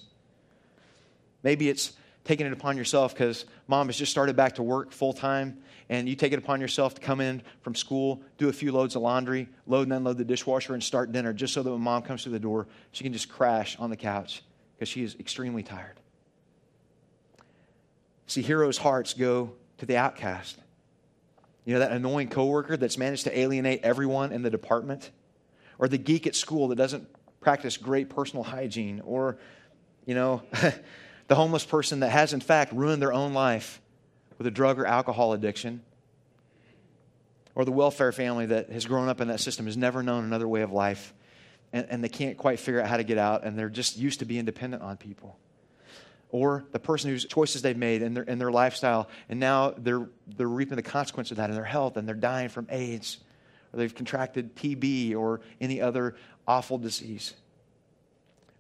Maybe 1.42 1.68
it's 1.68 1.92
taking 2.24 2.46
it 2.46 2.53
upon 2.53 2.77
yourself 2.77 3.14
because 3.14 3.44
mom 3.66 3.87
has 3.87 3.96
just 3.96 4.12
started 4.12 4.37
back 4.37 4.57
to 4.57 4.62
work 4.62 4.92
full 4.92 5.12
time 5.12 5.59
and 5.90 6.09
you 6.09 6.14
take 6.14 6.33
it 6.33 6.38
upon 6.38 6.61
yourself 6.61 6.94
to 6.94 7.01
come 7.01 7.20
in 7.20 7.42
from 7.62 7.74
school, 7.74 8.20
do 8.37 8.48
a 8.48 8.53
few 8.53 8.72
loads 8.72 8.94
of 8.94 9.03
laundry, 9.03 9.48
load 9.66 9.85
and 9.85 9.92
unload 9.92 10.18
the 10.18 10.24
dishwasher, 10.24 10.74
and 10.74 10.83
start 10.83 11.12
dinner 11.12 11.33
just 11.33 11.55
so 11.55 11.62
that 11.62 11.70
when 11.70 11.81
mom 11.81 12.03
comes 12.03 12.22
through 12.22 12.33
the 12.33 12.38
door, 12.38 12.66
she 12.92 13.05
can 13.05 13.12
just 13.12 13.29
crash 13.29 13.77
on 13.79 13.88
the 13.88 13.96
couch 13.96 14.42
because 14.74 14.88
she 14.88 15.03
is 15.03 15.16
extremely 15.18 15.62
tired. 15.62 15.98
See, 18.27 18.42
heroes' 18.42 18.77
hearts 18.77 19.14
go 19.14 19.55
to 19.79 19.87
the 19.87 19.96
outcast. 19.96 20.59
You 21.64 21.74
know, 21.74 21.81
that 21.81 21.92
annoying 21.92 22.29
coworker 22.29 22.77
that's 22.77 22.98
managed 22.98 23.24
to 23.24 23.38
alienate 23.38 23.81
everyone 23.83 24.33
in 24.33 24.42
the 24.42 24.51
department, 24.51 25.11
or 25.79 25.88
the 25.88 25.98
geek 25.98 26.27
at 26.27 26.35
school 26.35 26.68
that 26.68 26.77
doesn't 26.77 27.09
practice 27.40 27.79
great 27.79 28.11
personal 28.11 28.42
hygiene, 28.42 29.01
or, 29.05 29.38
you 30.05 30.14
know, 30.14 30.42
the 31.29 31.35
homeless 31.35 31.64
person 31.64 32.01
that 32.01 32.11
has, 32.11 32.35
in 32.35 32.40
fact, 32.40 32.72
ruined 32.72 33.01
their 33.01 33.12
own 33.12 33.33
life 33.33 33.81
with 34.38 34.46
a 34.46 34.51
drug 34.51 34.79
or 34.79 34.87
alcohol 34.87 35.33
addiction, 35.33 35.83
or 37.55 37.64
the 37.64 37.72
welfare 37.72 38.12
family 38.12 38.46
that 38.46 38.70
has 38.70 38.87
grown 38.87 39.09
up 39.09 39.20
in 39.20 39.29
that 39.29 39.40
system, 39.40 39.66
has 39.66 39.77
never 39.77 40.03
known 40.03 40.24
another 40.24 40.48
way 40.48 40.62
of 40.62 40.72
life, 40.72 41.12
and, 41.72 41.87
and 41.90 42.03
they 42.03 42.09
can't 42.09 42.38
quite 42.38 42.61
figure 42.61 42.81
out 42.81 42.88
how 42.88 42.96
to 42.96 43.05
get 43.05 43.18
out, 43.18 43.44
and 43.44 43.59
they're 43.59 43.68
just 43.68 43.98
used 43.98 44.20
to 44.20 44.24
being 44.24 44.44
dependent 44.44 44.83
on 44.83 44.96
people 44.96 45.37
or 46.31 46.64
the 46.72 46.79
person 46.79 47.11
whose 47.11 47.24
choices 47.24 47.62
they've 47.62 47.77
made 47.77 48.03
in 48.03 48.14
their, 48.14 48.24
in 48.24 48.38
their 48.38 48.51
lifestyle, 48.51 49.09
and 49.29 49.40
now 49.40 49.74
they're, 49.79 50.09
they're 50.37 50.48
reaping 50.48 50.77
the 50.77 50.83
consequence 50.83 51.31
of 51.31 51.38
that 51.38 51.48
in 51.48 51.57
their 51.57 51.64
health, 51.64 51.96
and 51.96 52.07
they're 52.07 52.14
dying 52.14 52.48
from 52.48 52.66
AIDS, 52.70 53.18
or 53.72 53.79
they've 53.79 53.94
contracted 53.94 54.55
TB 54.55 55.16
or 55.16 55.40
any 55.61 55.81
other 55.81 56.16
awful 56.46 56.79
disease. 56.79 57.35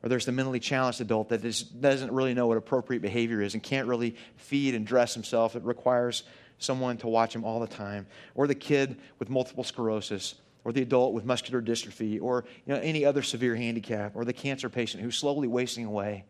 Or 0.02 0.08
there's 0.08 0.26
the 0.26 0.32
mentally 0.32 0.60
challenged 0.60 1.00
adult 1.00 1.30
that 1.30 1.44
is, 1.44 1.62
doesn't 1.62 2.12
really 2.12 2.34
know 2.34 2.46
what 2.46 2.56
appropriate 2.56 3.02
behavior 3.02 3.42
is 3.42 3.54
and 3.54 3.62
can't 3.62 3.88
really 3.88 4.14
feed 4.36 4.74
and 4.74 4.86
dress 4.86 5.14
himself. 5.14 5.56
It 5.56 5.64
requires 5.64 6.22
someone 6.58 6.98
to 6.98 7.08
watch 7.08 7.34
him 7.34 7.44
all 7.44 7.60
the 7.60 7.66
time. 7.66 8.06
Or 8.34 8.46
the 8.46 8.54
kid 8.54 8.96
with 9.18 9.28
multiple 9.28 9.64
sclerosis, 9.64 10.34
or 10.64 10.72
the 10.72 10.82
adult 10.82 11.14
with 11.14 11.24
muscular 11.24 11.62
dystrophy, 11.62 12.20
or 12.20 12.44
you 12.66 12.74
know, 12.74 12.80
any 12.80 13.04
other 13.04 13.22
severe 13.22 13.56
handicap, 13.56 14.14
or 14.14 14.24
the 14.24 14.32
cancer 14.32 14.68
patient 14.68 15.02
who's 15.02 15.16
slowly 15.16 15.48
wasting 15.48 15.84
away. 15.84 16.24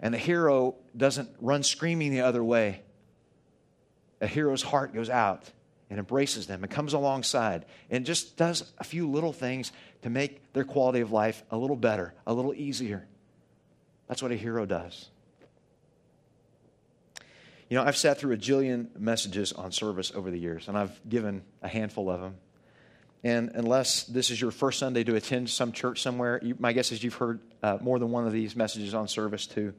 And 0.00 0.12
the 0.12 0.18
hero 0.18 0.74
doesn't 0.96 1.30
run 1.40 1.62
screaming 1.62 2.10
the 2.10 2.20
other 2.20 2.42
way. 2.42 2.82
A 4.20 4.26
hero's 4.26 4.62
heart 4.62 4.94
goes 4.94 5.10
out 5.10 5.50
and 5.90 5.98
embraces 5.98 6.46
them 6.46 6.62
and 6.62 6.70
comes 6.70 6.92
alongside 6.92 7.64
and 7.90 8.04
just 8.04 8.36
does 8.36 8.72
a 8.78 8.84
few 8.84 9.08
little 9.08 9.32
things 9.32 9.72
to 10.02 10.10
make 10.10 10.52
their 10.52 10.64
quality 10.64 11.00
of 11.00 11.12
life 11.12 11.44
a 11.50 11.56
little 11.56 11.76
better, 11.76 12.14
a 12.26 12.34
little 12.34 12.54
easier. 12.54 13.06
That's 14.08 14.22
what 14.22 14.32
a 14.32 14.36
hero 14.36 14.66
does. 14.66 15.08
You 17.68 17.76
know, 17.76 17.82
I've 17.82 17.96
sat 17.96 18.18
through 18.18 18.32
a 18.34 18.36
jillion 18.36 18.96
messages 18.96 19.52
on 19.52 19.72
service 19.72 20.12
over 20.14 20.30
the 20.30 20.38
years, 20.38 20.68
and 20.68 20.78
I've 20.78 21.00
given 21.08 21.42
a 21.62 21.68
handful 21.68 22.08
of 22.08 22.20
them. 22.20 22.36
And 23.24 23.50
unless 23.54 24.04
this 24.04 24.30
is 24.30 24.40
your 24.40 24.52
first 24.52 24.78
Sunday 24.78 25.02
to 25.02 25.16
attend 25.16 25.50
some 25.50 25.72
church 25.72 26.00
somewhere, 26.00 26.38
you, 26.42 26.54
my 26.60 26.72
guess 26.72 26.92
is 26.92 27.02
you've 27.02 27.14
heard 27.14 27.40
uh, 27.62 27.78
more 27.80 27.98
than 27.98 28.12
one 28.12 28.24
of 28.24 28.32
these 28.32 28.54
messages 28.54 28.94
on 28.94 29.08
service 29.08 29.48
too. 29.48 29.74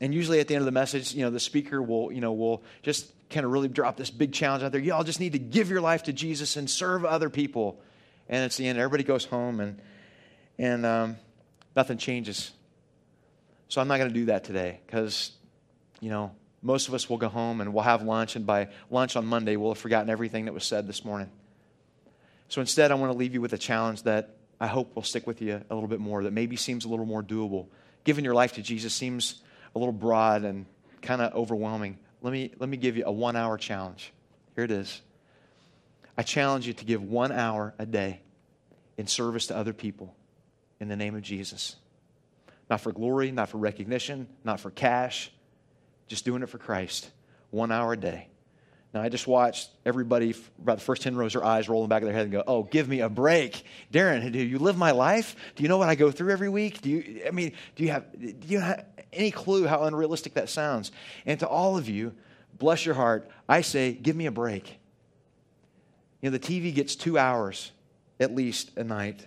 And 0.00 0.12
usually 0.12 0.40
at 0.40 0.48
the 0.48 0.54
end 0.54 0.62
of 0.62 0.66
the 0.66 0.72
message, 0.72 1.14
you 1.14 1.22
know, 1.22 1.30
the 1.30 1.40
speaker 1.40 1.80
will, 1.80 2.10
you 2.10 2.20
know, 2.20 2.32
will 2.32 2.62
just 2.82 3.10
kind 3.30 3.46
of 3.46 3.52
really 3.52 3.68
drop 3.68 3.96
this 3.96 4.10
big 4.10 4.32
challenge 4.32 4.62
out 4.62 4.72
there. 4.72 4.80
Y'all 4.80 5.04
just 5.04 5.20
need 5.20 5.32
to 5.32 5.38
give 5.38 5.70
your 5.70 5.80
life 5.80 6.04
to 6.04 6.12
Jesus 6.12 6.56
and 6.56 6.68
serve 6.68 7.04
other 7.04 7.30
people. 7.30 7.80
And 8.28 8.44
it's 8.44 8.56
the 8.56 8.66
end. 8.66 8.78
Everybody 8.78 9.04
goes 9.04 9.24
home 9.24 9.60
and 9.60 9.80
and 10.58 10.86
um, 10.86 11.16
nothing 11.74 11.98
changes. 11.98 12.52
So 13.68 13.80
I'm 13.80 13.88
not 13.88 13.98
going 13.98 14.08
to 14.08 14.14
do 14.14 14.26
that 14.26 14.44
today 14.44 14.80
because, 14.86 15.32
you 16.00 16.10
know, 16.10 16.32
most 16.62 16.88
of 16.88 16.94
us 16.94 17.10
will 17.10 17.18
go 17.18 17.28
home 17.28 17.60
and 17.60 17.74
we'll 17.74 17.82
have 17.84 18.02
lunch, 18.02 18.36
and 18.36 18.46
by 18.46 18.68
lunch 18.90 19.16
on 19.16 19.26
Monday, 19.26 19.56
we'll 19.56 19.72
have 19.72 19.78
forgotten 19.78 20.08
everything 20.08 20.46
that 20.46 20.54
was 20.54 20.64
said 20.64 20.86
this 20.86 21.04
morning. 21.04 21.30
So 22.48 22.60
instead, 22.60 22.90
I 22.90 22.94
want 22.94 23.12
to 23.12 23.18
leave 23.18 23.34
you 23.34 23.40
with 23.40 23.52
a 23.52 23.58
challenge 23.58 24.04
that 24.04 24.36
I 24.60 24.66
hope 24.66 24.94
will 24.94 25.02
stick 25.02 25.26
with 25.26 25.42
you 25.42 25.60
a 25.68 25.74
little 25.74 25.88
bit 25.88 26.00
more, 26.00 26.22
that 26.22 26.32
maybe 26.32 26.56
seems 26.56 26.84
a 26.84 26.88
little 26.88 27.04
more 27.04 27.22
doable. 27.22 27.66
Giving 28.04 28.24
your 28.24 28.34
life 28.34 28.54
to 28.54 28.62
Jesus 28.62 28.94
seems 28.94 29.42
a 29.74 29.78
little 29.78 29.92
broad 29.92 30.44
and 30.44 30.66
kind 31.02 31.20
of 31.20 31.34
overwhelming. 31.34 31.98
Let 32.22 32.32
me, 32.32 32.52
let 32.58 32.68
me 32.68 32.76
give 32.76 32.96
you 32.96 33.04
a 33.06 33.12
one 33.12 33.36
hour 33.36 33.58
challenge. 33.58 34.12
Here 34.54 34.64
it 34.64 34.70
is. 34.70 35.02
I 36.16 36.22
challenge 36.22 36.66
you 36.66 36.72
to 36.74 36.84
give 36.84 37.02
one 37.02 37.32
hour 37.32 37.74
a 37.78 37.86
day 37.86 38.20
in 38.96 39.06
service 39.06 39.48
to 39.48 39.56
other 39.56 39.72
people 39.72 40.14
in 40.80 40.88
the 40.88 40.96
name 40.96 41.14
of 41.16 41.22
Jesus. 41.22 41.76
Not 42.70 42.80
for 42.80 42.92
glory, 42.92 43.30
not 43.30 43.48
for 43.48 43.58
recognition, 43.58 44.28
not 44.44 44.60
for 44.60 44.70
cash, 44.70 45.30
just 46.06 46.24
doing 46.24 46.42
it 46.42 46.48
for 46.48 46.58
Christ. 46.58 47.10
One 47.50 47.72
hour 47.72 47.92
a 47.92 47.96
day. 47.96 48.28
Now, 48.94 49.02
I 49.02 49.08
just 49.08 49.26
watched 49.26 49.70
everybody, 49.84 50.36
about 50.62 50.78
the 50.78 50.84
first 50.84 51.02
10 51.02 51.16
rows, 51.16 51.32
their 51.32 51.44
eyes 51.44 51.68
rolling 51.68 51.88
back 51.88 52.02
of 52.02 52.06
their 52.06 52.14
head 52.14 52.22
and 52.22 52.32
go, 52.32 52.44
Oh, 52.46 52.62
give 52.62 52.88
me 52.88 53.00
a 53.00 53.08
break. 53.08 53.64
Darren, 53.92 54.30
do 54.30 54.38
you 54.38 54.60
live 54.60 54.78
my 54.78 54.92
life? 54.92 55.34
Do 55.56 55.64
you 55.64 55.68
know 55.68 55.78
what 55.78 55.88
I 55.88 55.96
go 55.96 56.12
through 56.12 56.30
every 56.30 56.48
week? 56.48 56.80
Do 56.80 56.90
you, 56.90 57.22
I 57.26 57.32
mean, 57.32 57.52
do 57.74 57.82
you 57.82 57.90
have, 57.90 58.04
do 58.18 58.46
you 58.46 58.60
have 58.60 58.86
any 59.12 59.32
clue 59.32 59.66
how 59.66 59.82
unrealistic 59.82 60.34
that 60.34 60.48
sounds? 60.48 60.92
And 61.26 61.40
to 61.40 61.48
all 61.48 61.76
of 61.76 61.88
you, 61.88 62.14
bless 62.56 62.86
your 62.86 62.94
heart, 62.94 63.28
I 63.48 63.62
say, 63.62 63.92
Give 63.92 64.14
me 64.14 64.26
a 64.26 64.30
break. 64.30 64.78
You 66.22 66.30
know, 66.30 66.38
the 66.38 66.46
TV 66.46 66.72
gets 66.72 66.94
two 66.94 67.18
hours 67.18 67.72
at 68.20 68.32
least 68.32 68.70
a 68.76 68.84
night. 68.84 69.26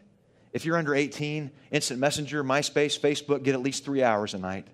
If 0.53 0.63
you're 0.63 0.77
under 0.77 0.95
18, 0.95 1.51
Instant 1.71 1.99
Messenger, 1.99 2.41
MySpace, 2.45 2.97
Facebook 2.97 3.43
get 3.43 3.53
at 3.53 3.61
least 3.61 3.83
three 3.83 4.01
hours 4.01 4.33
a 4.33 4.37
night. 4.37 4.65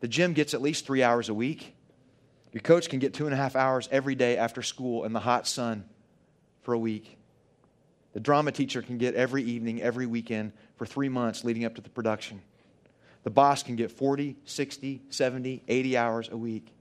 The 0.00 0.08
gym 0.08 0.32
gets 0.32 0.54
at 0.54 0.62
least 0.62 0.86
three 0.86 1.02
hours 1.02 1.28
a 1.28 1.34
week. 1.34 1.74
Your 2.52 2.62
coach 2.62 2.88
can 2.88 2.98
get 2.98 3.14
two 3.14 3.26
and 3.26 3.34
a 3.34 3.36
half 3.36 3.54
hours 3.54 3.88
every 3.92 4.14
day 4.14 4.36
after 4.36 4.62
school 4.62 5.04
in 5.04 5.12
the 5.12 5.20
hot 5.20 5.46
sun 5.46 5.84
for 6.62 6.74
a 6.74 6.78
week. 6.78 7.16
The 8.12 8.20
drama 8.20 8.50
teacher 8.50 8.82
can 8.82 8.98
get 8.98 9.14
every 9.14 9.44
evening, 9.44 9.80
every 9.80 10.06
weekend 10.06 10.52
for 10.76 10.84
three 10.84 11.08
months 11.08 11.44
leading 11.44 11.64
up 11.64 11.76
to 11.76 11.80
the 11.80 11.90
production. 11.90 12.42
The 13.22 13.30
boss 13.30 13.62
can 13.62 13.76
get 13.76 13.92
40, 13.92 14.36
60, 14.44 15.02
70, 15.10 15.62
80 15.68 15.96
hours 15.96 16.28
a 16.30 16.36
week. 16.36 16.74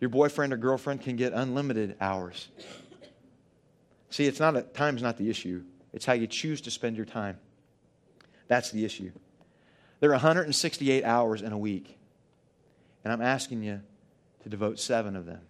Your 0.00 0.08
boyfriend 0.08 0.52
or 0.52 0.56
girlfriend 0.56 1.02
can 1.02 1.16
get 1.16 1.32
unlimited 1.32 1.96
hours. 2.00 2.48
See, 4.10 4.24
it's 4.26 4.40
not 4.40 4.56
a, 4.56 4.62
time's 4.62 5.02
not 5.02 5.18
the 5.18 5.28
issue. 5.28 5.64
It's 5.92 6.06
how 6.06 6.12
you 6.14 6.26
choose 6.26 6.62
to 6.62 6.70
spend 6.70 6.96
your 6.96 7.04
time. 7.04 7.38
That's 8.46 8.70
the 8.70 8.84
issue. 8.84 9.10
There 10.00 10.10
are 10.10 10.14
168 10.14 11.04
hours 11.04 11.42
in 11.42 11.52
a 11.52 11.58
week. 11.58 11.98
And 13.04 13.12
I'm 13.12 13.20
asking 13.20 13.62
you 13.62 13.80
to 14.48 14.56
devote 14.56 14.78
seven 14.78 15.14
of 15.14 15.26
them. 15.26 15.40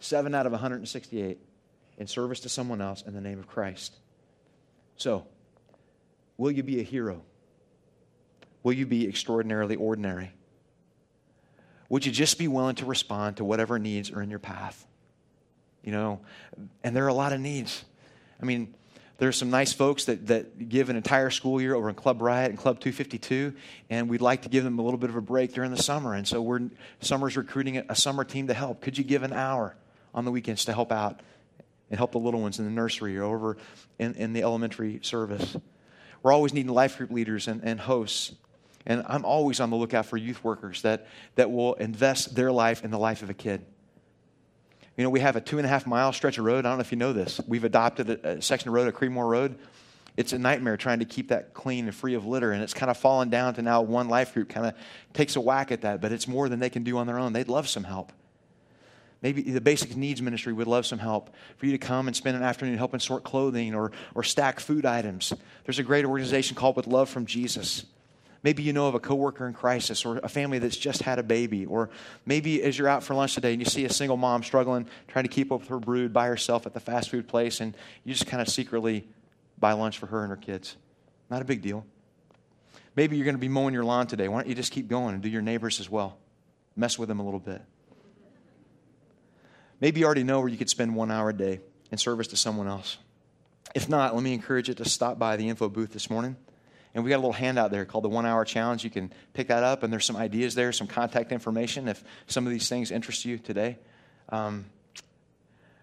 Seven 0.00 0.34
out 0.34 0.46
of 0.46 0.52
168 0.52 1.38
in 1.96 2.06
service 2.06 2.40
to 2.40 2.48
someone 2.48 2.80
else 2.80 3.02
in 3.02 3.14
the 3.14 3.20
name 3.20 3.38
of 3.38 3.46
Christ. 3.46 3.96
So, 4.96 5.26
will 6.36 6.50
you 6.50 6.62
be 6.62 6.80
a 6.80 6.82
hero? 6.82 7.22
Will 8.62 8.72
you 8.72 8.86
be 8.86 9.08
extraordinarily 9.08 9.76
ordinary? 9.76 10.32
Would 11.88 12.04
you 12.04 12.12
just 12.12 12.38
be 12.38 12.48
willing 12.48 12.74
to 12.76 12.86
respond 12.86 13.36
to 13.36 13.44
whatever 13.44 13.78
needs 13.78 14.10
are 14.10 14.22
in 14.22 14.30
your 14.30 14.38
path? 14.38 14.86
You 15.84 15.92
know, 15.92 16.20
and 16.82 16.96
there 16.96 17.04
are 17.04 17.08
a 17.08 17.14
lot 17.14 17.32
of 17.32 17.40
needs. 17.40 17.84
I 18.40 18.44
mean, 18.44 18.74
there's 19.22 19.36
some 19.36 19.50
nice 19.50 19.72
folks 19.72 20.06
that, 20.06 20.26
that 20.26 20.68
give 20.68 20.90
an 20.90 20.96
entire 20.96 21.30
school 21.30 21.60
year 21.60 21.76
over 21.76 21.88
in 21.88 21.94
Club 21.94 22.20
Riot 22.20 22.50
and 22.50 22.58
Club 22.58 22.80
252, 22.80 23.54
and 23.88 24.08
we'd 24.08 24.20
like 24.20 24.42
to 24.42 24.48
give 24.48 24.64
them 24.64 24.80
a 24.80 24.82
little 24.82 24.98
bit 24.98 25.10
of 25.10 25.14
a 25.14 25.20
break 25.20 25.52
during 25.54 25.70
the 25.70 25.80
summer. 25.80 26.12
And 26.14 26.26
so 26.26 26.42
we're 26.42 26.62
summer's 26.98 27.36
recruiting 27.36 27.76
a, 27.76 27.84
a 27.90 27.94
summer 27.94 28.24
team 28.24 28.48
to 28.48 28.54
help. 28.54 28.80
Could 28.80 28.98
you 28.98 29.04
give 29.04 29.22
an 29.22 29.32
hour 29.32 29.76
on 30.12 30.24
the 30.24 30.32
weekends 30.32 30.64
to 30.64 30.72
help 30.72 30.90
out 30.90 31.20
and 31.88 31.98
help 31.98 32.10
the 32.10 32.18
little 32.18 32.40
ones 32.40 32.58
in 32.58 32.64
the 32.64 32.72
nursery 32.72 33.16
or 33.16 33.22
over 33.22 33.58
in, 34.00 34.16
in 34.16 34.32
the 34.32 34.42
elementary 34.42 34.98
service? 35.04 35.56
We're 36.24 36.32
always 36.32 36.52
needing 36.52 36.72
life 36.72 36.98
group 36.98 37.12
leaders 37.12 37.46
and, 37.46 37.60
and 37.62 37.78
hosts. 37.78 38.32
And 38.86 39.04
I'm 39.06 39.24
always 39.24 39.60
on 39.60 39.70
the 39.70 39.76
lookout 39.76 40.06
for 40.06 40.16
youth 40.16 40.42
workers 40.42 40.82
that, 40.82 41.06
that 41.36 41.52
will 41.52 41.74
invest 41.74 42.34
their 42.34 42.50
life 42.50 42.82
in 42.82 42.90
the 42.90 42.98
life 42.98 43.22
of 43.22 43.30
a 43.30 43.34
kid. 43.34 43.64
You 44.96 45.04
know, 45.04 45.10
we 45.10 45.20
have 45.20 45.36
a 45.36 45.40
two 45.40 45.58
and 45.58 45.66
a 45.66 45.68
half 45.68 45.86
mile 45.86 46.12
stretch 46.12 46.38
of 46.38 46.44
road. 46.44 46.66
I 46.66 46.70
don't 46.70 46.78
know 46.78 46.82
if 46.82 46.92
you 46.92 46.98
know 46.98 47.12
this. 47.12 47.40
We've 47.46 47.64
adopted 47.64 48.10
a, 48.10 48.28
a 48.28 48.42
section 48.42 48.68
of 48.68 48.74
road, 48.74 48.88
a 48.88 48.92
Creedmoor 48.92 49.28
Road. 49.28 49.58
It's 50.16 50.34
a 50.34 50.38
nightmare 50.38 50.76
trying 50.76 50.98
to 50.98 51.06
keep 51.06 51.28
that 51.28 51.54
clean 51.54 51.86
and 51.86 51.94
free 51.94 52.14
of 52.14 52.26
litter. 52.26 52.52
And 52.52 52.62
it's 52.62 52.74
kind 52.74 52.90
of 52.90 52.98
fallen 52.98 53.30
down 53.30 53.54
to 53.54 53.62
now 53.62 53.80
one 53.80 54.08
life 54.08 54.34
group 54.34 54.50
kind 54.50 54.66
of 54.66 54.74
takes 55.14 55.36
a 55.36 55.40
whack 55.40 55.72
at 55.72 55.80
that, 55.82 56.02
but 56.02 56.12
it's 56.12 56.28
more 56.28 56.50
than 56.50 56.58
they 56.58 56.68
can 56.68 56.82
do 56.82 56.98
on 56.98 57.06
their 57.06 57.18
own. 57.18 57.32
They'd 57.32 57.48
love 57.48 57.68
some 57.68 57.84
help. 57.84 58.12
Maybe 59.22 59.40
the 59.42 59.60
basic 59.60 59.96
needs 59.96 60.20
ministry 60.20 60.52
would 60.52 60.66
love 60.66 60.84
some 60.84 60.98
help 60.98 61.30
for 61.56 61.66
you 61.66 61.72
to 61.72 61.78
come 61.78 62.08
and 62.08 62.16
spend 62.16 62.36
an 62.36 62.42
afternoon 62.42 62.76
helping 62.76 63.00
sort 63.00 63.22
clothing 63.22 63.74
or, 63.74 63.92
or 64.14 64.24
stack 64.24 64.58
food 64.58 64.84
items. 64.84 65.32
There's 65.64 65.78
a 65.78 65.84
great 65.84 66.04
organization 66.04 66.56
called 66.56 66.76
With 66.76 66.88
Love 66.88 67.08
from 67.08 67.24
Jesus. 67.24 67.86
Maybe 68.42 68.64
you 68.64 68.72
know 68.72 68.88
of 68.88 68.94
a 68.94 69.00
coworker 69.00 69.46
in 69.46 69.54
crisis 69.54 70.04
or 70.04 70.18
a 70.18 70.28
family 70.28 70.58
that's 70.58 70.76
just 70.76 71.02
had 71.02 71.18
a 71.18 71.22
baby. 71.22 71.64
Or 71.64 71.90
maybe 72.26 72.62
as 72.62 72.76
you're 72.76 72.88
out 72.88 73.04
for 73.04 73.14
lunch 73.14 73.34
today 73.34 73.52
and 73.52 73.62
you 73.62 73.66
see 73.66 73.84
a 73.84 73.92
single 73.92 74.16
mom 74.16 74.42
struggling, 74.42 74.88
trying 75.06 75.24
to 75.24 75.28
keep 75.28 75.52
up 75.52 75.60
with 75.60 75.68
her 75.68 75.78
brood 75.78 76.12
by 76.12 76.26
herself 76.26 76.66
at 76.66 76.74
the 76.74 76.80
fast 76.80 77.10
food 77.10 77.28
place, 77.28 77.60
and 77.60 77.76
you 78.04 78.12
just 78.12 78.26
kind 78.26 78.42
of 78.42 78.48
secretly 78.48 79.06
buy 79.58 79.72
lunch 79.72 79.98
for 79.98 80.06
her 80.06 80.22
and 80.22 80.30
her 80.30 80.36
kids. 80.36 80.76
Not 81.30 81.40
a 81.40 81.44
big 81.44 81.62
deal. 81.62 81.86
Maybe 82.96 83.16
you're 83.16 83.24
going 83.24 83.36
to 83.36 83.40
be 83.40 83.48
mowing 83.48 83.74
your 83.74 83.84
lawn 83.84 84.08
today. 84.08 84.26
Why 84.26 84.40
don't 84.40 84.48
you 84.48 84.56
just 84.56 84.72
keep 84.72 84.88
going 84.88 85.14
and 85.14 85.22
do 85.22 85.28
your 85.28 85.40
neighbors 85.40 85.78
as 85.78 85.88
well? 85.88 86.18
Mess 86.74 86.98
with 86.98 87.08
them 87.08 87.20
a 87.20 87.24
little 87.24 87.40
bit. 87.40 87.62
Maybe 89.80 90.00
you 90.00 90.06
already 90.06 90.24
know 90.24 90.40
where 90.40 90.48
you 90.48 90.58
could 90.58 90.70
spend 90.70 90.94
one 90.94 91.10
hour 91.10 91.30
a 91.30 91.32
day 91.32 91.60
in 91.90 91.98
service 91.98 92.26
to 92.28 92.36
someone 92.36 92.66
else. 92.66 92.98
If 93.74 93.88
not, 93.88 94.14
let 94.14 94.22
me 94.22 94.34
encourage 94.34 94.68
you 94.68 94.74
to 94.74 94.88
stop 94.88 95.18
by 95.18 95.36
the 95.36 95.48
info 95.48 95.68
booth 95.68 95.92
this 95.92 96.10
morning 96.10 96.36
And 96.94 97.02
we 97.02 97.10
got 97.10 97.16
a 97.16 97.24
little 97.24 97.32
handout 97.32 97.70
there 97.70 97.84
called 97.84 98.04
the 98.04 98.10
One 98.10 98.26
Hour 98.26 98.44
Challenge. 98.44 98.84
You 98.84 98.90
can 98.90 99.12
pick 99.32 99.48
that 99.48 99.62
up, 99.62 99.82
and 99.82 99.92
there's 99.92 100.04
some 100.04 100.16
ideas 100.16 100.54
there, 100.54 100.72
some 100.72 100.86
contact 100.86 101.32
information 101.32 101.88
if 101.88 102.04
some 102.26 102.46
of 102.46 102.52
these 102.52 102.68
things 102.68 102.90
interest 102.90 103.24
you 103.24 103.38
today. 103.38 103.78
Um, 104.28 104.66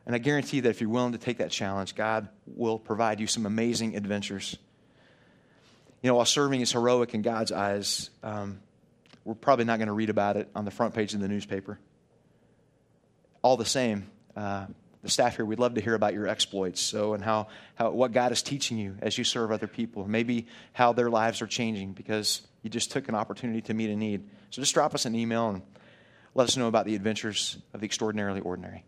and 0.06 0.16
I 0.16 0.18
guarantee 0.20 0.60
that 0.62 0.70
if 0.70 0.82
you're 0.82 0.90
willing 0.90 1.12
to 1.12 1.18
take 1.18 1.38
that 1.38 1.52
challenge, 1.52 1.96
God 1.96 2.30
will 2.48 2.80
provide 2.80 3.20
you 3.20 3.28
some 3.28 3.46
amazing 3.46 3.96
adventures. 3.96 4.58
You 6.02 6.08
know, 6.10 6.16
while 6.16 6.26
serving 6.26 6.62
is 6.62 6.72
heroic 6.72 7.14
in 7.14 7.22
God's 7.22 7.52
eyes, 7.52 8.10
um, 8.24 8.60
we're 9.26 9.36
probably 9.36 9.66
not 9.66 9.78
going 9.78 9.88
to 9.88 9.94
read 9.94 10.10
about 10.10 10.38
it 10.38 10.50
on 10.56 10.66
the 10.66 10.72
front 10.72 10.94
page 10.94 11.14
of 11.14 11.20
the 11.20 11.28
newspaper. 11.28 11.78
All 13.42 13.58
the 13.58 13.66
same, 13.66 14.10
uh, 14.36 14.66
the 15.02 15.10
staff 15.10 15.38
here, 15.38 15.46
we'd 15.46 15.60
love 15.60 15.76
to 15.76 15.82
hear 15.82 15.94
about 15.94 16.14
your 16.14 16.28
exploits. 16.28 16.82
So, 16.82 17.14
and 17.14 17.24
how, 17.24 17.48
how 17.76 17.92
what 17.92 18.12
God 18.12 18.32
is 18.32 18.42
teaching 18.42 18.78
you 18.78 18.96
as 19.02 19.18
you 19.18 19.24
serve 19.24 19.52
other 19.52 19.68
people. 19.68 20.08
Maybe 20.08 20.48
how 20.74 20.94
their 20.94 21.10
lives 21.10 21.42
are 21.42 21.48
changing 21.48 21.94
because 21.94 22.42
you 22.64 22.70
just 22.70 22.92
took 22.92 23.08
an 23.08 23.16
opportunity 23.16 23.62
to 23.62 23.74
meet 23.74 23.90
a 23.90 23.96
need. 23.96 24.30
So, 24.50 24.62
just 24.62 24.74
drop 24.74 24.94
us 24.94 25.06
an 25.06 25.16
email 25.16 25.50
and 25.50 25.62
let 26.36 26.46
us 26.46 26.58
know 26.58 26.68
about 26.68 26.86
the 26.86 26.96
adventures 26.96 27.58
of 27.74 27.80
the 27.80 27.86
extraordinarily 27.86 28.42
ordinary. 28.42 28.84